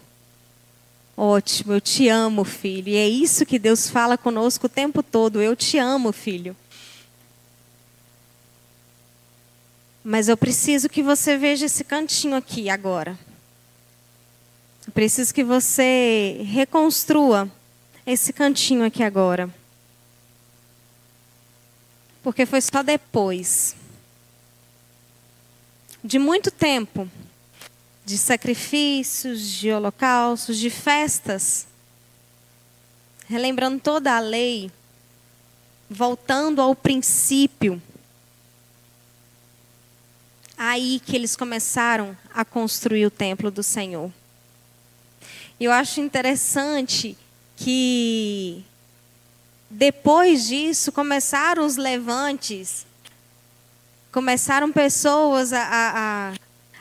Ótimo, 1.17 1.73
eu 1.73 1.81
te 1.81 2.09
amo, 2.09 2.45
filho. 2.45 2.91
E 2.91 2.97
é 2.97 3.09
isso 3.09 3.45
que 3.45 3.59
Deus 3.59 3.89
fala 3.89 4.17
conosco 4.17 4.67
o 4.67 4.71
tempo 4.71 5.03
todo. 5.03 5.43
Eu 5.43 5.57
te 5.57 5.79
amo, 5.79 6.13
filho. 6.13 6.55
Mas 10.05 10.29
eu 10.29 10.37
preciso 10.37 10.89
que 10.89 11.03
você 11.03 11.37
veja 11.37 11.67
esse 11.67 11.83
cantinho 11.83 12.37
aqui 12.37 12.71
agora. 12.71 13.19
Eu 14.87 14.93
preciso 14.93 15.35
que 15.35 15.43
você 15.43 16.43
reconstrua 16.45 17.51
esse 18.07 18.33
cantinho 18.33 18.85
aqui 18.85 19.03
agora. 19.03 19.53
Porque 22.23 22.47
foi 22.47 22.61
só 22.61 22.83
depois 22.83 23.75
de 26.07 26.21
muito 26.21 26.53
tempo 26.53 27.11
de 28.05 28.17
sacrifícios, 28.17 29.51
de 29.51 29.73
holocaustos, 29.73 30.57
de 30.57 30.71
festas, 30.71 31.67
relembrando 33.29 33.81
toda 33.81 34.17
a 34.17 34.21
lei, 34.21 34.71
voltando 35.91 36.63
ao 36.63 36.77
princípio. 36.77 37.83
Aí 40.57 41.01
que 41.05 41.17
eles 41.17 41.35
começaram 41.35 42.17
a 42.33 42.45
construir 42.45 43.05
o 43.05 43.11
templo 43.11 43.51
do 43.51 43.65
Senhor. 43.65 44.13
Eu 45.59 45.73
acho 45.73 46.01
interessante 46.01 47.19
que 47.57 48.65
depois 49.69 50.47
disso 50.47 50.93
começaram 50.93 51.67
os 51.67 51.77
levantes 51.77 52.86
Começaram 54.17 54.73
pessoas 54.73 55.53
a, 55.53 55.61
a, 55.61 56.33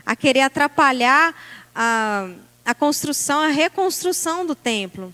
a 0.05 0.15
querer 0.15 0.39
atrapalhar 0.39 1.35
a, 1.75 2.29
a 2.63 2.73
construção, 2.73 3.41
a 3.41 3.49
reconstrução 3.49 4.45
do 4.45 4.55
templo. 4.55 5.13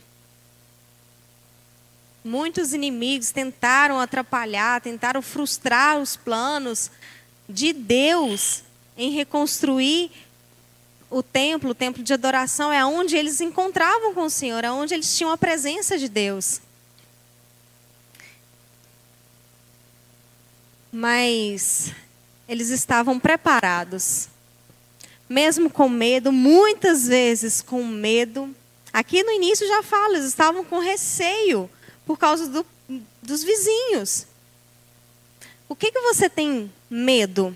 Muitos 2.24 2.76
inimigos 2.76 3.32
tentaram 3.32 4.00
atrapalhar, 4.00 4.80
tentaram 4.82 5.20
frustrar 5.20 5.98
os 5.98 6.16
planos 6.16 6.92
de 7.50 7.74
Deus 7.74 8.62
em 8.96 9.10
reconstruir 9.10 10.12
o 11.10 11.24
templo, 11.24 11.72
o 11.72 11.76
templo 11.76 12.04
de 12.04 12.14
adoração, 12.14 12.72
é 12.72 12.86
onde 12.86 13.16
eles 13.18 13.42
encontravam 13.42 14.14
com 14.14 14.26
o 14.26 14.30
Senhor, 14.30 14.64
é 14.64 14.70
onde 14.70 14.94
eles 14.94 15.18
tinham 15.18 15.32
a 15.32 15.38
presença 15.40 15.98
de 15.98 16.08
Deus. 16.08 16.62
Mas 20.92 21.92
eles 22.52 22.70
estavam 22.70 23.18
preparados. 23.18 24.28
Mesmo 25.30 25.70
com 25.70 25.88
medo, 25.88 26.34
muitas 26.34 27.08
vezes 27.08 27.62
com 27.62 27.82
medo. 27.86 28.54
Aqui 28.92 29.24
no 29.24 29.32
início 29.32 29.66
já 29.66 29.82
falo, 29.82 30.16
eles 30.16 30.26
estavam 30.26 30.66
com 30.66 30.78
receio 30.78 31.70
por 32.06 32.20
causa 32.20 32.50
do, 32.50 32.66
dos 33.22 33.42
vizinhos. 33.42 34.28
O 35.70 35.78
que, 35.78 35.94
que 35.94 36.02
você 36.02 36.30
tem 36.30 36.70
medo? 36.90 37.56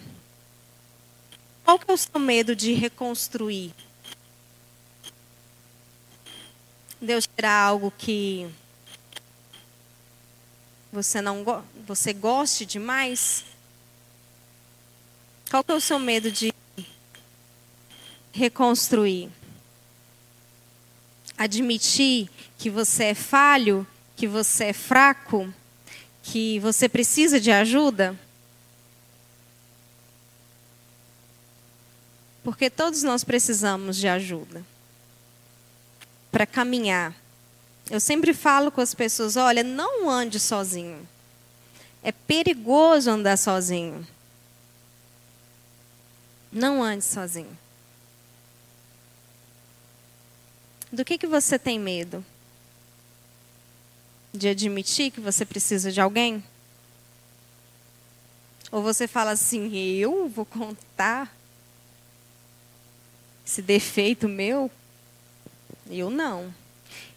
Qual 1.66 1.78
que 1.78 1.92
é 1.92 1.94
o 1.94 1.98
seu 1.98 2.18
medo 2.18 2.56
de 2.56 2.72
reconstruir? 2.72 3.74
Deus 7.02 7.28
terá 7.28 7.52
algo 7.52 7.92
que 7.98 8.50
você 10.90 11.20
não 11.20 11.44
você 11.86 12.14
goste 12.14 12.66
demais? 12.66 13.44
Qual 15.56 15.64
que 15.64 15.72
é 15.72 15.76
o 15.76 15.80
seu 15.80 15.98
medo 15.98 16.30
de 16.30 16.54
reconstruir? 18.34 19.30
Admitir 21.38 22.30
que 22.58 22.70
você 22.70 23.06
é 23.06 23.14
falho, 23.14 23.88
que 24.18 24.28
você 24.28 24.66
é 24.66 24.74
fraco, 24.74 25.54
que 26.24 26.60
você 26.60 26.90
precisa 26.90 27.40
de 27.40 27.52
ajuda? 27.52 28.20
Porque 32.44 32.70
todos 32.70 33.02
nós 33.04 33.24
precisamos 33.24 33.96
de 33.96 34.10
ajuda 34.10 34.62
para 36.34 36.46
caminhar. 36.46 37.16
Eu 37.90 38.02
sempre 38.02 38.34
falo 38.34 38.70
com 38.70 38.82
as 38.82 38.94
pessoas: 38.94 39.38
olha, 39.38 39.64
não 39.64 40.10
ande 40.10 40.38
sozinho. 40.38 41.08
É 42.04 42.12
perigoso 42.12 43.10
andar 43.10 43.38
sozinho. 43.38 44.06
Não 46.56 46.82
ande 46.82 47.04
sozinho. 47.04 47.58
Do 50.90 51.04
que, 51.04 51.18
que 51.18 51.28
você 51.28 51.60
tem 51.60 51.78
medo? 51.78 52.24
De 54.34 54.48
admitir 54.48 55.12
que 55.12 55.20
você 55.20 55.46
precisa 55.46 55.92
de 55.92 56.00
alguém? 56.00 56.42
Ou 58.72 58.82
você 58.82 59.06
fala 59.06 59.32
assim, 59.32 59.76
eu 59.76 60.30
vou 60.30 60.46
contar 60.46 61.30
esse 63.46 63.62
defeito 63.62 64.30
meu? 64.30 64.72
Eu 65.90 66.10
não. 66.10 66.56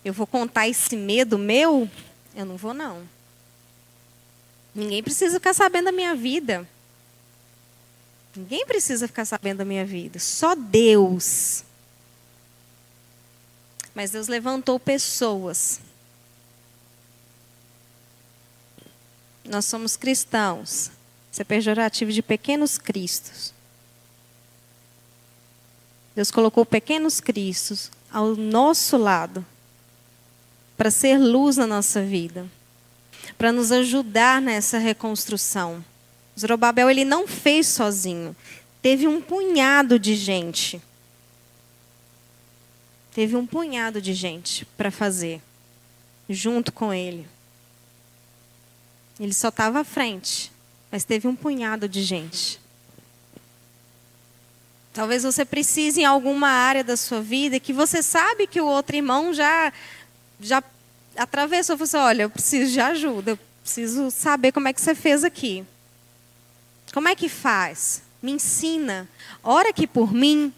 Eu 0.04 0.12
vou 0.12 0.26
contar 0.26 0.66
esse 0.66 0.96
medo 0.96 1.38
meu? 1.38 1.88
Eu 2.34 2.44
não 2.44 2.56
vou, 2.56 2.74
não. 2.74 3.08
Ninguém 4.74 5.00
precisa 5.00 5.34
ficar 5.38 5.54
sabendo 5.54 5.84
da 5.84 5.92
minha 5.92 6.16
vida. 6.16 6.68
Ninguém 8.38 8.64
precisa 8.64 9.08
ficar 9.08 9.24
sabendo 9.24 9.58
da 9.58 9.64
minha 9.64 9.84
vida, 9.84 10.20
só 10.20 10.54
Deus. 10.54 11.64
Mas 13.92 14.12
Deus 14.12 14.28
levantou 14.28 14.78
pessoas. 14.78 15.80
Nós 19.44 19.64
somos 19.64 19.96
cristãos. 19.96 20.92
Isso 21.32 21.42
é 21.42 21.44
pejorativo 21.44 22.12
de 22.12 22.22
pequenos 22.22 22.78
cristos. 22.78 23.52
Deus 26.14 26.30
colocou 26.30 26.64
pequenos 26.64 27.18
cristos 27.18 27.90
ao 28.08 28.36
nosso 28.36 28.96
lado 28.96 29.44
para 30.76 30.92
ser 30.92 31.18
luz 31.18 31.56
na 31.56 31.66
nossa 31.66 32.02
vida, 32.02 32.46
para 33.36 33.50
nos 33.50 33.72
ajudar 33.72 34.40
nessa 34.40 34.78
reconstrução. 34.78 35.84
Zorobabel 36.38 36.90
ele 36.90 37.04
não 37.04 37.26
fez 37.26 37.66
sozinho. 37.66 38.34
Teve 38.80 39.06
um 39.06 39.20
punhado 39.20 39.98
de 39.98 40.14
gente 40.14 40.80
teve 43.18 43.34
um 43.34 43.44
punhado 43.44 44.00
de 44.00 44.14
gente 44.14 44.64
para 44.76 44.92
fazer, 44.92 45.42
junto 46.30 46.70
com 46.70 46.94
ele. 46.94 47.26
Ele 49.18 49.34
só 49.34 49.48
estava 49.48 49.80
à 49.80 49.84
frente, 49.84 50.52
mas 50.88 51.02
teve 51.02 51.26
um 51.26 51.34
punhado 51.34 51.88
de 51.88 52.00
gente. 52.00 52.60
Talvez 54.92 55.24
você 55.24 55.44
precise 55.44 56.00
em 56.00 56.04
alguma 56.04 56.46
área 56.48 56.84
da 56.84 56.96
sua 56.96 57.20
vida 57.20 57.58
que 57.58 57.72
você 57.72 58.04
sabe 58.04 58.46
que 58.46 58.60
o 58.60 58.66
outro 58.66 58.94
irmão 58.94 59.34
já 59.34 59.72
já 60.40 60.62
atravessou, 61.16 61.76
você 61.76 61.96
assim, 61.96 62.06
olha, 62.06 62.22
eu 62.22 62.30
preciso 62.30 62.70
de 62.70 62.80
ajuda, 62.80 63.32
eu 63.32 63.38
preciso 63.64 64.12
saber 64.12 64.52
como 64.52 64.68
é 64.68 64.72
que 64.72 64.80
você 64.80 64.94
fez 64.94 65.24
aqui. 65.24 65.66
Como 66.92 67.08
é 67.08 67.14
que 67.14 67.28
faz? 67.28 68.02
Me 68.22 68.32
ensina. 68.32 69.08
Ora 69.42 69.70
aqui 69.70 69.86
por 69.86 70.12
mim. 70.12 70.52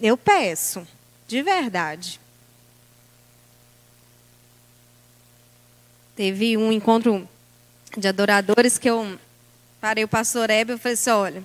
Eu 0.00 0.16
peço, 0.16 0.86
de 1.26 1.42
verdade. 1.42 2.20
Teve 6.16 6.56
um 6.56 6.70
encontro 6.70 7.28
de 7.96 8.08
adoradores 8.08 8.78
que 8.78 8.90
eu 8.90 9.18
parei 9.80 10.04
o 10.04 10.08
pastor 10.08 10.50
Hebe 10.50 10.74
e 10.74 10.78
falei 10.78 10.94
assim, 10.94 11.10
olha, 11.10 11.44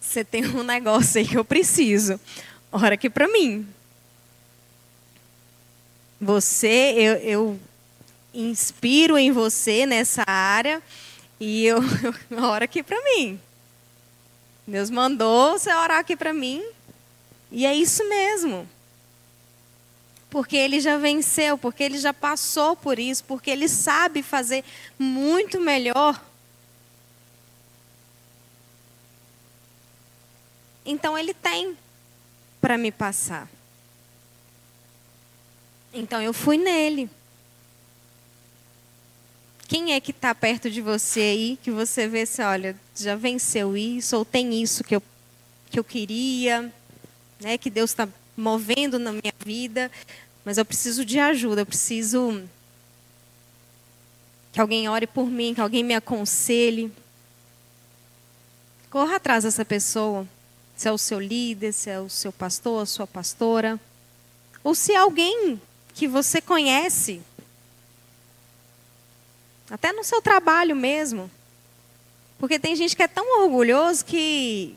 você 0.00 0.24
tem 0.24 0.44
um 0.46 0.62
negócio 0.62 1.20
aí 1.20 1.26
que 1.26 1.36
eu 1.36 1.44
preciso. 1.44 2.20
Ora 2.70 2.94
aqui 2.94 3.10
para 3.10 3.28
mim. 3.28 3.66
Você, 6.20 6.94
eu, 6.96 7.14
eu 7.16 7.60
inspiro 8.32 9.18
em 9.18 9.30
você 9.30 9.84
nessa 9.86 10.24
área 10.26 10.82
e 11.44 11.66
eu, 11.66 11.80
eu 12.30 12.44
ora 12.44 12.66
aqui 12.66 12.84
para 12.84 13.02
mim. 13.02 13.40
Deus 14.64 14.88
mandou 14.90 15.58
você 15.58 15.74
orar 15.74 15.98
aqui 15.98 16.16
para 16.16 16.32
mim. 16.32 16.64
E 17.50 17.66
é 17.66 17.74
isso 17.74 18.08
mesmo. 18.08 18.68
Porque 20.30 20.56
ele 20.56 20.78
já 20.78 20.96
venceu, 20.98 21.58
porque 21.58 21.82
ele 21.82 21.98
já 21.98 22.14
passou 22.14 22.76
por 22.76 22.96
isso, 22.96 23.24
porque 23.24 23.50
ele 23.50 23.68
sabe 23.68 24.22
fazer 24.22 24.64
muito 24.96 25.60
melhor. 25.60 26.22
Então 30.86 31.18
ele 31.18 31.34
tem 31.34 31.76
para 32.60 32.78
me 32.78 32.92
passar. 32.92 33.48
Então 35.92 36.22
eu 36.22 36.32
fui 36.32 36.56
nele. 36.56 37.10
Quem 39.72 39.94
é 39.94 40.00
que 40.02 40.10
está 40.10 40.34
perto 40.34 40.70
de 40.70 40.82
você 40.82 41.20
aí 41.20 41.58
que 41.62 41.70
você 41.70 42.06
vê 42.06 42.26
se, 42.26 42.42
olha, 42.42 42.76
já 42.94 43.16
venceu 43.16 43.74
isso, 43.74 44.18
ou 44.18 44.22
tem 44.22 44.62
isso 44.62 44.84
que 44.84 44.94
eu, 44.94 45.02
que 45.70 45.78
eu 45.78 45.82
queria, 45.82 46.70
né, 47.40 47.56
que 47.56 47.70
Deus 47.70 47.88
está 47.88 48.06
movendo 48.36 48.98
na 48.98 49.12
minha 49.12 49.32
vida, 49.42 49.90
mas 50.44 50.58
eu 50.58 50.64
preciso 50.66 51.06
de 51.06 51.18
ajuda, 51.18 51.62
eu 51.62 51.66
preciso 51.66 52.42
que 54.52 54.60
alguém 54.60 54.90
ore 54.90 55.06
por 55.06 55.24
mim, 55.26 55.54
que 55.54 55.60
alguém 55.62 55.82
me 55.82 55.94
aconselhe. 55.94 56.92
Corra 58.90 59.16
atrás 59.16 59.44
dessa 59.44 59.64
pessoa, 59.64 60.28
se 60.76 60.86
é 60.86 60.92
o 60.92 60.98
seu 60.98 61.18
líder, 61.18 61.72
se 61.72 61.88
é 61.88 61.98
o 61.98 62.10
seu 62.10 62.30
pastor, 62.30 62.82
a 62.82 62.86
sua 62.86 63.06
pastora, 63.06 63.80
ou 64.62 64.74
se 64.74 64.92
é 64.92 64.98
alguém 64.98 65.58
que 65.94 66.06
você 66.06 66.42
conhece 66.42 67.22
até 69.72 69.90
no 69.90 70.04
seu 70.04 70.20
trabalho 70.20 70.76
mesmo. 70.76 71.30
Porque 72.38 72.58
tem 72.58 72.76
gente 72.76 72.94
que 72.94 73.02
é 73.02 73.08
tão 73.08 73.42
orgulhoso 73.42 74.04
que 74.04 74.76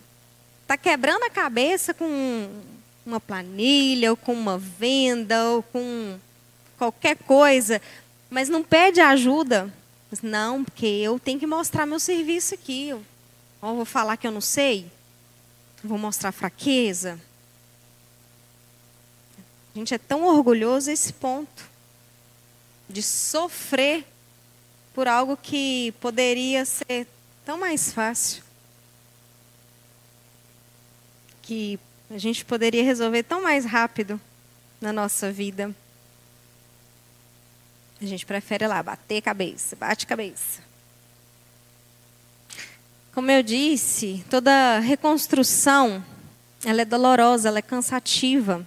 está 0.61 0.77
quebrando 0.77 1.23
a 1.23 1.29
cabeça 1.29 1.93
com 1.93 2.49
uma 3.05 3.19
planilha, 3.19 4.11
ou 4.11 4.15
com 4.15 4.33
uma 4.33 4.57
venda, 4.57 5.49
ou 5.49 5.63
com 5.63 6.17
qualquer 6.77 7.17
coisa, 7.17 7.81
mas 8.29 8.47
não 8.47 8.63
pede 8.63 9.01
ajuda. 9.01 9.71
Não, 10.23 10.63
porque 10.63 10.85
eu 10.85 11.19
tenho 11.19 11.37
que 11.37 11.45
mostrar 11.45 11.85
meu 11.85 11.99
serviço 11.99 12.53
aqui. 12.53 12.87
Eu 12.89 13.03
vou 13.61 13.83
falar 13.83 14.15
que 14.15 14.25
eu 14.25 14.31
não 14.31 14.39
sei. 14.39 14.89
Vou 15.83 15.97
mostrar 15.97 16.31
fraqueza. 16.31 17.19
A 19.75 19.77
gente 19.77 19.93
é 19.93 19.97
tão 19.97 20.23
orgulhoso 20.23 20.89
a 20.89 20.93
esse 20.93 21.11
ponto 21.11 21.65
de 22.87 23.03
sofrer 23.03 24.05
por 24.95 25.09
algo 25.09 25.35
que 25.35 25.93
poderia 25.99 26.63
ser 26.63 27.05
tão 27.45 27.59
mais 27.59 27.91
fácil. 27.91 28.41
Que 31.41 31.77
a 32.09 32.17
gente 32.17 32.45
poderia 32.45 32.81
resolver 32.81 33.23
tão 33.23 33.43
mais 33.43 33.65
rápido 33.65 34.19
na 34.79 34.93
nossa 34.93 35.29
vida. 35.29 35.75
A 38.01 38.05
gente 38.05 38.25
prefere 38.25 38.65
lá 38.65 38.81
bater 38.81 39.21
cabeça, 39.21 39.75
bate 39.75 40.07
cabeça. 40.07 40.63
Como 43.13 43.29
eu 43.29 43.43
disse, 43.43 44.25
toda 44.29 44.79
reconstrução, 44.79 46.03
ela 46.63 46.81
é 46.81 46.85
dolorosa, 46.85 47.49
ela 47.49 47.59
é 47.59 47.61
cansativa. 47.61 48.65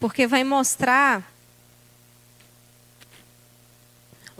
Porque 0.00 0.26
vai 0.26 0.42
mostrar 0.42 1.30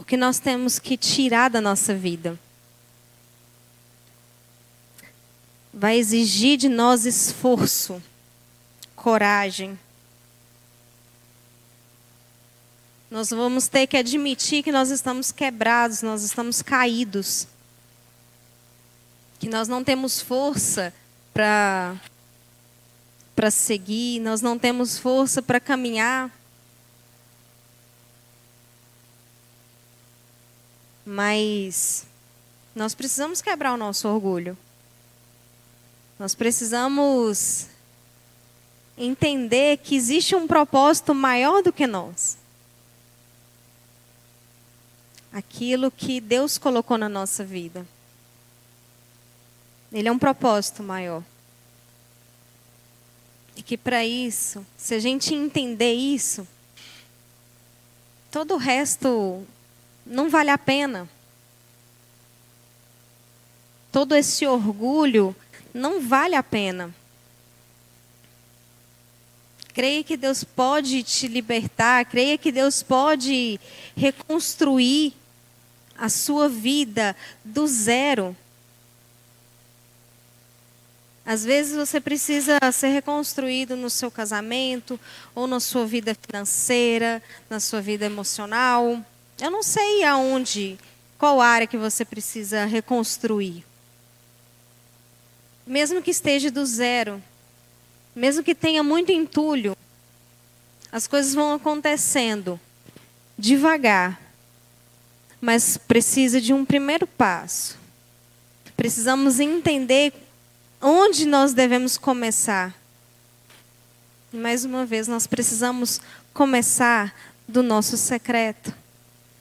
que 0.11 0.17
nós 0.17 0.39
temos 0.39 0.77
que 0.77 0.97
tirar 0.97 1.49
da 1.49 1.61
nossa 1.61 1.95
vida. 1.95 2.37
Vai 5.73 5.97
exigir 5.97 6.57
de 6.57 6.67
nós 6.67 7.05
esforço, 7.05 8.03
coragem. 8.93 9.79
Nós 13.09 13.29
vamos 13.29 13.69
ter 13.69 13.87
que 13.87 13.95
admitir 13.95 14.63
que 14.63 14.69
nós 14.69 14.89
estamos 14.89 15.31
quebrados, 15.31 16.01
nós 16.01 16.23
estamos 16.23 16.61
caídos. 16.61 17.47
Que 19.39 19.47
nós 19.47 19.69
não 19.69 19.81
temos 19.81 20.19
força 20.19 20.93
para 21.33 21.95
para 23.33 23.49
seguir, 23.49 24.19
nós 24.19 24.41
não 24.41 24.59
temos 24.59 24.97
força 24.97 25.41
para 25.41 25.61
caminhar. 25.61 26.29
Mas 31.05 32.05
nós 32.75 32.93
precisamos 32.93 33.41
quebrar 33.41 33.73
o 33.73 33.77
nosso 33.77 34.07
orgulho. 34.07 34.57
Nós 36.17 36.35
precisamos 36.35 37.67
entender 38.97 39.77
que 39.77 39.95
existe 39.95 40.35
um 40.35 40.47
propósito 40.47 41.15
maior 41.15 41.63
do 41.63 41.73
que 41.73 41.87
nós. 41.87 42.37
Aquilo 45.33 45.89
que 45.89 46.21
Deus 46.21 46.57
colocou 46.57 46.97
na 46.97 47.09
nossa 47.09 47.43
vida. 47.43 47.85
Ele 49.91 50.07
é 50.07 50.11
um 50.11 50.19
propósito 50.19 50.83
maior. 50.83 51.23
E 53.55 53.63
que 53.63 53.77
para 53.77 54.05
isso, 54.05 54.65
se 54.77 54.93
a 54.95 54.99
gente 54.99 55.33
entender 55.33 55.93
isso, 55.93 56.47
todo 58.29 58.53
o 58.53 58.57
resto 58.57 59.45
não 60.05 60.29
vale 60.29 60.49
a 60.49 60.57
pena. 60.57 61.09
Todo 63.91 64.15
esse 64.15 64.45
orgulho 64.45 65.35
não 65.73 66.01
vale 66.01 66.35
a 66.35 66.43
pena. 66.43 66.93
Creia 69.73 70.03
que 70.03 70.17
Deus 70.17 70.43
pode 70.43 71.01
te 71.03 71.27
libertar, 71.27 72.05
creia 72.05 72.37
que 72.37 72.51
Deus 72.51 72.83
pode 72.83 73.59
reconstruir 73.95 75.13
a 75.97 76.09
sua 76.09 76.49
vida 76.49 77.15
do 77.43 77.67
zero. 77.67 78.35
Às 81.25 81.45
vezes 81.45 81.75
você 81.75 82.01
precisa 82.01 82.59
ser 82.73 82.89
reconstruído 82.89 83.77
no 83.77 83.89
seu 83.89 84.09
casamento, 84.11 84.99
ou 85.33 85.47
na 85.47 85.59
sua 85.59 85.85
vida 85.85 86.15
financeira, 86.15 87.23
na 87.49 87.59
sua 87.59 87.79
vida 87.79 88.05
emocional. 88.05 89.05
Eu 89.41 89.49
não 89.49 89.63
sei 89.63 90.03
aonde, 90.03 90.77
qual 91.17 91.41
área 91.41 91.65
que 91.65 91.75
você 91.75 92.05
precisa 92.05 92.63
reconstruir. 92.65 93.65
Mesmo 95.65 95.99
que 95.99 96.11
esteja 96.11 96.51
do 96.51 96.63
zero, 96.63 97.19
mesmo 98.15 98.43
que 98.43 98.53
tenha 98.53 98.83
muito 98.83 99.11
entulho, 99.11 99.75
as 100.91 101.07
coisas 101.07 101.33
vão 101.33 101.55
acontecendo 101.55 102.59
devagar, 103.35 104.21
mas 105.41 105.75
precisa 105.75 106.39
de 106.39 106.53
um 106.53 106.63
primeiro 106.63 107.07
passo. 107.07 107.79
Precisamos 108.77 109.39
entender 109.39 110.13
onde 110.79 111.25
nós 111.25 111.51
devemos 111.51 111.97
começar. 111.97 112.75
Mais 114.31 114.63
uma 114.65 114.85
vez, 114.85 115.07
nós 115.07 115.25
precisamos 115.25 115.99
começar 116.31 117.11
do 117.47 117.63
nosso 117.63 117.97
secreto. 117.97 118.80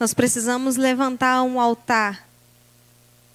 Nós 0.00 0.14
precisamos 0.14 0.76
levantar 0.76 1.42
um 1.42 1.60
altar, 1.60 2.26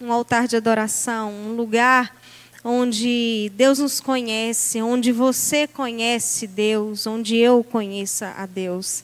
um 0.02 0.12
altar 0.12 0.48
de 0.48 0.56
adoração, 0.56 1.32
um 1.32 1.56
lugar 1.56 2.18
onde 2.64 3.52
Deus 3.54 3.78
nos 3.78 4.02
conhece, 4.02 4.82
onde 4.82 5.12
você 5.12 5.68
conhece 5.68 6.48
Deus, 6.48 7.06
onde 7.06 7.38
eu 7.38 7.64
conheça 7.64 8.34
a 8.36 8.48
Deus. 8.48 9.04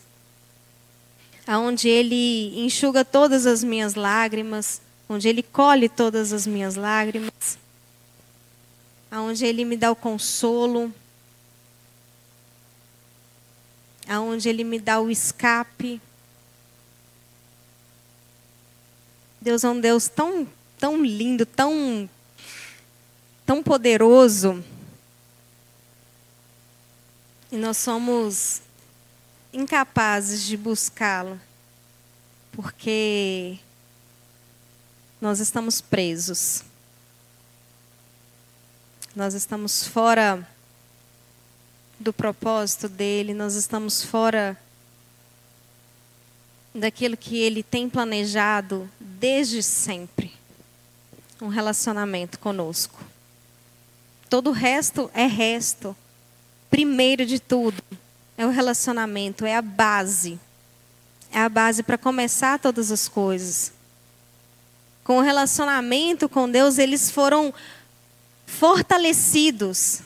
Aonde 1.46 1.88
Ele 1.88 2.60
enxuga 2.66 3.06
todas 3.06 3.46
as 3.46 3.64
minhas 3.64 3.94
lágrimas, 3.94 4.82
onde 5.08 5.30
Ele 5.30 5.44
colhe 5.44 5.88
todas 5.88 6.34
as 6.34 6.48
minhas 6.48 6.74
lágrimas, 6.74 7.60
aonde 9.12 9.46
Ele 9.46 9.64
me 9.66 9.78
dá 9.78 9.92
o 9.92 9.96
consolo, 9.96 10.92
aonde 14.10 14.50
Ele 14.50 14.64
me 14.64 14.80
dá 14.80 15.00
o 15.00 15.12
escape. 15.12 16.02
Deus 19.42 19.64
é 19.64 19.70
um 19.70 19.82
Deus 19.82 20.08
tão, 20.08 20.48
tão 20.78 21.04
lindo, 21.04 21.48
tão, 21.48 22.08
tão 23.44 23.64
poderoso. 23.64 24.64
E 27.52 27.58
nós 27.58 27.78
somos 27.78 28.62
incapazes 29.52 30.46
de 30.46 30.56
buscá-lo, 30.56 31.42
porque 32.52 33.58
nós 35.20 35.40
estamos 35.40 35.82
presos. 35.82 36.64
Nós 39.16 39.34
estamos 39.34 39.88
fora 39.88 40.48
do 42.00 42.14
propósito 42.14 42.88
dele, 42.88 43.34
nós 43.34 43.56
estamos 43.56 44.04
fora 44.04 44.56
daquilo 46.74 47.18
que 47.18 47.38
ele 47.38 47.64
tem 47.64 47.90
planejado 47.90 48.90
desde 49.00 49.62
sempre 49.62 50.32
um 51.42 51.48
relacionamento 51.48 52.40
conosco. 52.40 53.00
Todo 54.30 54.52
o 54.52 54.54
resto 54.54 55.10
é 55.14 55.26
resto. 55.26 55.96
Primeiro 56.70 57.26
de 57.26 57.40
tudo, 57.40 57.84
é 58.38 58.46
o 58.46 58.50
relacionamento, 58.50 59.46
é 59.46 59.56
a 59.56 59.62
base. 59.62 60.40
É 61.32 61.40
a 61.40 61.50
base 61.50 61.84
para 61.84 61.98
começar 61.98 62.60
todas 62.60 62.92
as 62.92 63.08
coisas. 63.08 63.74
Com 65.04 65.18
o 65.18 65.22
relacionamento 65.22 66.30
com 66.30 66.50
Deus, 66.50 66.78
eles 66.78 67.10
foram 67.12 67.54
fortalecidos. 68.46 70.02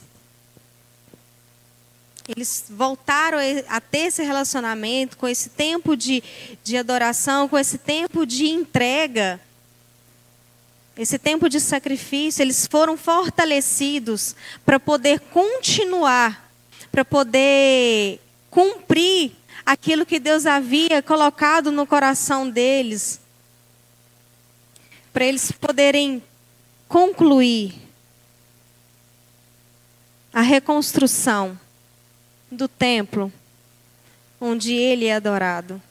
Eles 2.27 2.65
voltaram 2.69 3.37
a 3.69 3.79
ter 3.79 4.07
esse 4.07 4.23
relacionamento 4.23 5.15
com 5.15 5.27
esse 5.27 5.49
tempo 5.49 5.95
de, 5.95 6.23
de 6.63 6.75
adoração, 6.75 7.47
com 7.47 7.57
esse 7.57 7.77
tempo 7.77 8.25
de 8.25 8.47
entrega, 8.47 9.39
esse 10.97 11.19
tempo 11.19 11.47
de 11.47 11.59
sacrifício. 11.59 12.41
Eles 12.41 12.65
foram 12.65 12.97
fortalecidos 12.97 14.35
para 14.65 14.79
poder 14.79 15.19
continuar, 15.19 16.51
para 16.91 17.05
poder 17.05 18.19
cumprir 18.49 19.33
aquilo 19.63 20.05
que 20.05 20.19
Deus 20.19 20.47
havia 20.47 21.03
colocado 21.03 21.71
no 21.71 21.85
coração 21.85 22.49
deles, 22.49 23.19
para 25.13 25.25
eles 25.25 25.51
poderem 25.51 26.23
concluir 26.87 27.75
a 30.33 30.41
reconstrução 30.41 31.59
do 32.55 32.67
templo 32.67 33.31
onde 34.39 34.73
ele 34.73 35.05
é 35.05 35.15
adorado. 35.15 35.81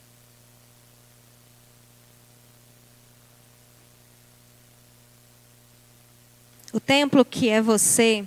O 6.72 6.80
templo 6.80 7.24
que 7.24 7.48
é 7.48 7.62
você 7.62 8.26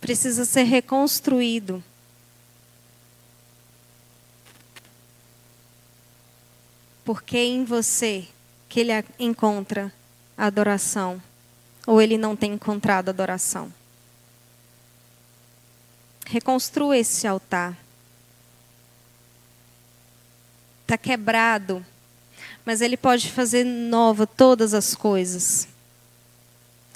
precisa 0.00 0.44
ser 0.44 0.64
reconstruído. 0.64 1.82
Porque 7.04 7.36
é 7.36 7.44
em 7.44 7.64
você 7.64 8.28
que 8.68 8.80
ele 8.80 8.92
encontra 9.18 9.92
adoração, 10.36 11.20
ou 11.86 12.00
ele 12.00 12.18
não 12.18 12.36
tem 12.36 12.52
encontrado 12.52 13.08
adoração. 13.08 13.72
Reconstrua 16.32 16.96
esse 16.96 17.26
altar. 17.26 17.76
Está 20.80 20.96
quebrado, 20.96 21.84
mas 22.64 22.80
Ele 22.80 22.96
pode 22.96 23.30
fazer 23.30 23.64
nova 23.64 24.26
todas 24.26 24.72
as 24.72 24.94
coisas. 24.94 25.68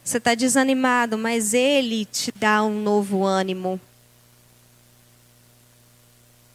Você 0.02 0.16
está 0.16 0.34
desanimado, 0.34 1.18
mas 1.18 1.52
Ele 1.52 2.06
te 2.06 2.32
dá 2.34 2.64
um 2.64 2.80
novo 2.80 3.24
ânimo. 3.24 3.78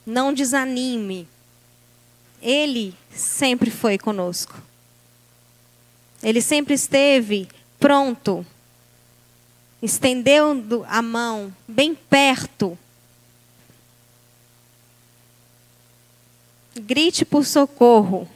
Não 0.04 0.34
desanime. 0.34 1.28
Ele 2.42 2.96
sempre 3.16 3.70
foi 3.70 4.00
conosco. 4.00 4.60
Ele 6.24 6.42
sempre 6.42 6.74
esteve 6.74 7.48
pronto 7.80 8.44
estendendo 9.82 10.86
a 10.88 11.02
mão 11.02 11.54
bem 11.68 11.96
perto. 11.96 12.78
Grite 16.76 17.26
por 17.26 17.46
socorro. 17.46 18.30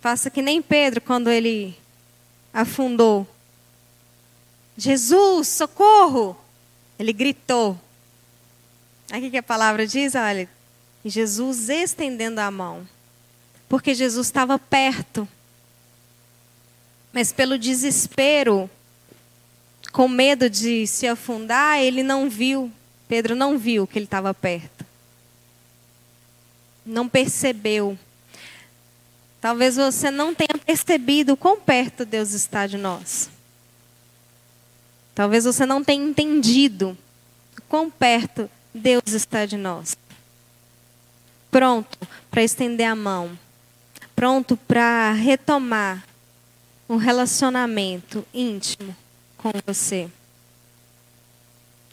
Faça 0.00 0.30
que 0.30 0.40
nem 0.40 0.62
Pedro 0.62 1.00
quando 1.00 1.28
ele 1.28 1.76
afundou. 2.52 3.26
Jesus, 4.76 5.48
socorro! 5.48 6.36
Ele 6.98 7.12
gritou. 7.12 7.78
Aqui 9.10 9.30
que 9.30 9.36
a 9.36 9.42
palavra 9.42 9.86
diz, 9.86 10.14
olha, 10.14 10.48
Jesus 11.04 11.68
estendendo 11.68 12.40
a 12.40 12.50
mão. 12.50 12.88
Porque 13.68 13.94
Jesus 13.94 14.26
estava 14.26 14.58
perto. 14.58 15.28
Mas 17.12 17.32
pelo 17.32 17.58
desespero, 17.58 18.70
com 19.92 20.08
medo 20.08 20.48
de 20.48 20.86
se 20.86 21.06
afundar, 21.06 21.80
ele 21.80 22.02
não 22.02 22.30
viu, 22.30 22.70
Pedro 23.08 23.34
não 23.34 23.58
viu 23.58 23.86
que 23.86 23.98
ele 23.98 24.04
estava 24.04 24.32
perto. 24.32 24.84
Não 26.86 27.08
percebeu. 27.08 27.98
Talvez 29.40 29.76
você 29.76 30.10
não 30.10 30.34
tenha 30.34 30.58
percebido 30.64 31.36
quão 31.36 31.58
perto 31.58 32.04
Deus 32.04 32.32
está 32.32 32.66
de 32.66 32.76
nós. 32.76 33.30
Talvez 35.14 35.44
você 35.44 35.66
não 35.66 35.82
tenha 35.82 36.04
entendido 36.04 36.96
quão 37.68 37.90
perto 37.90 38.48
Deus 38.72 39.08
está 39.08 39.44
de 39.44 39.56
nós. 39.56 39.96
Pronto 41.50 41.98
para 42.30 42.42
estender 42.42 42.86
a 42.86 42.94
mão. 42.94 43.36
Pronto 44.14 44.56
para 44.56 45.12
retomar 45.12 46.04
um 46.88 46.96
relacionamento 46.96 48.24
íntimo 48.32 48.94
com 49.40 49.50
você. 49.66 50.10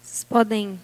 Vocês 0.04 0.26
podem 0.26 0.78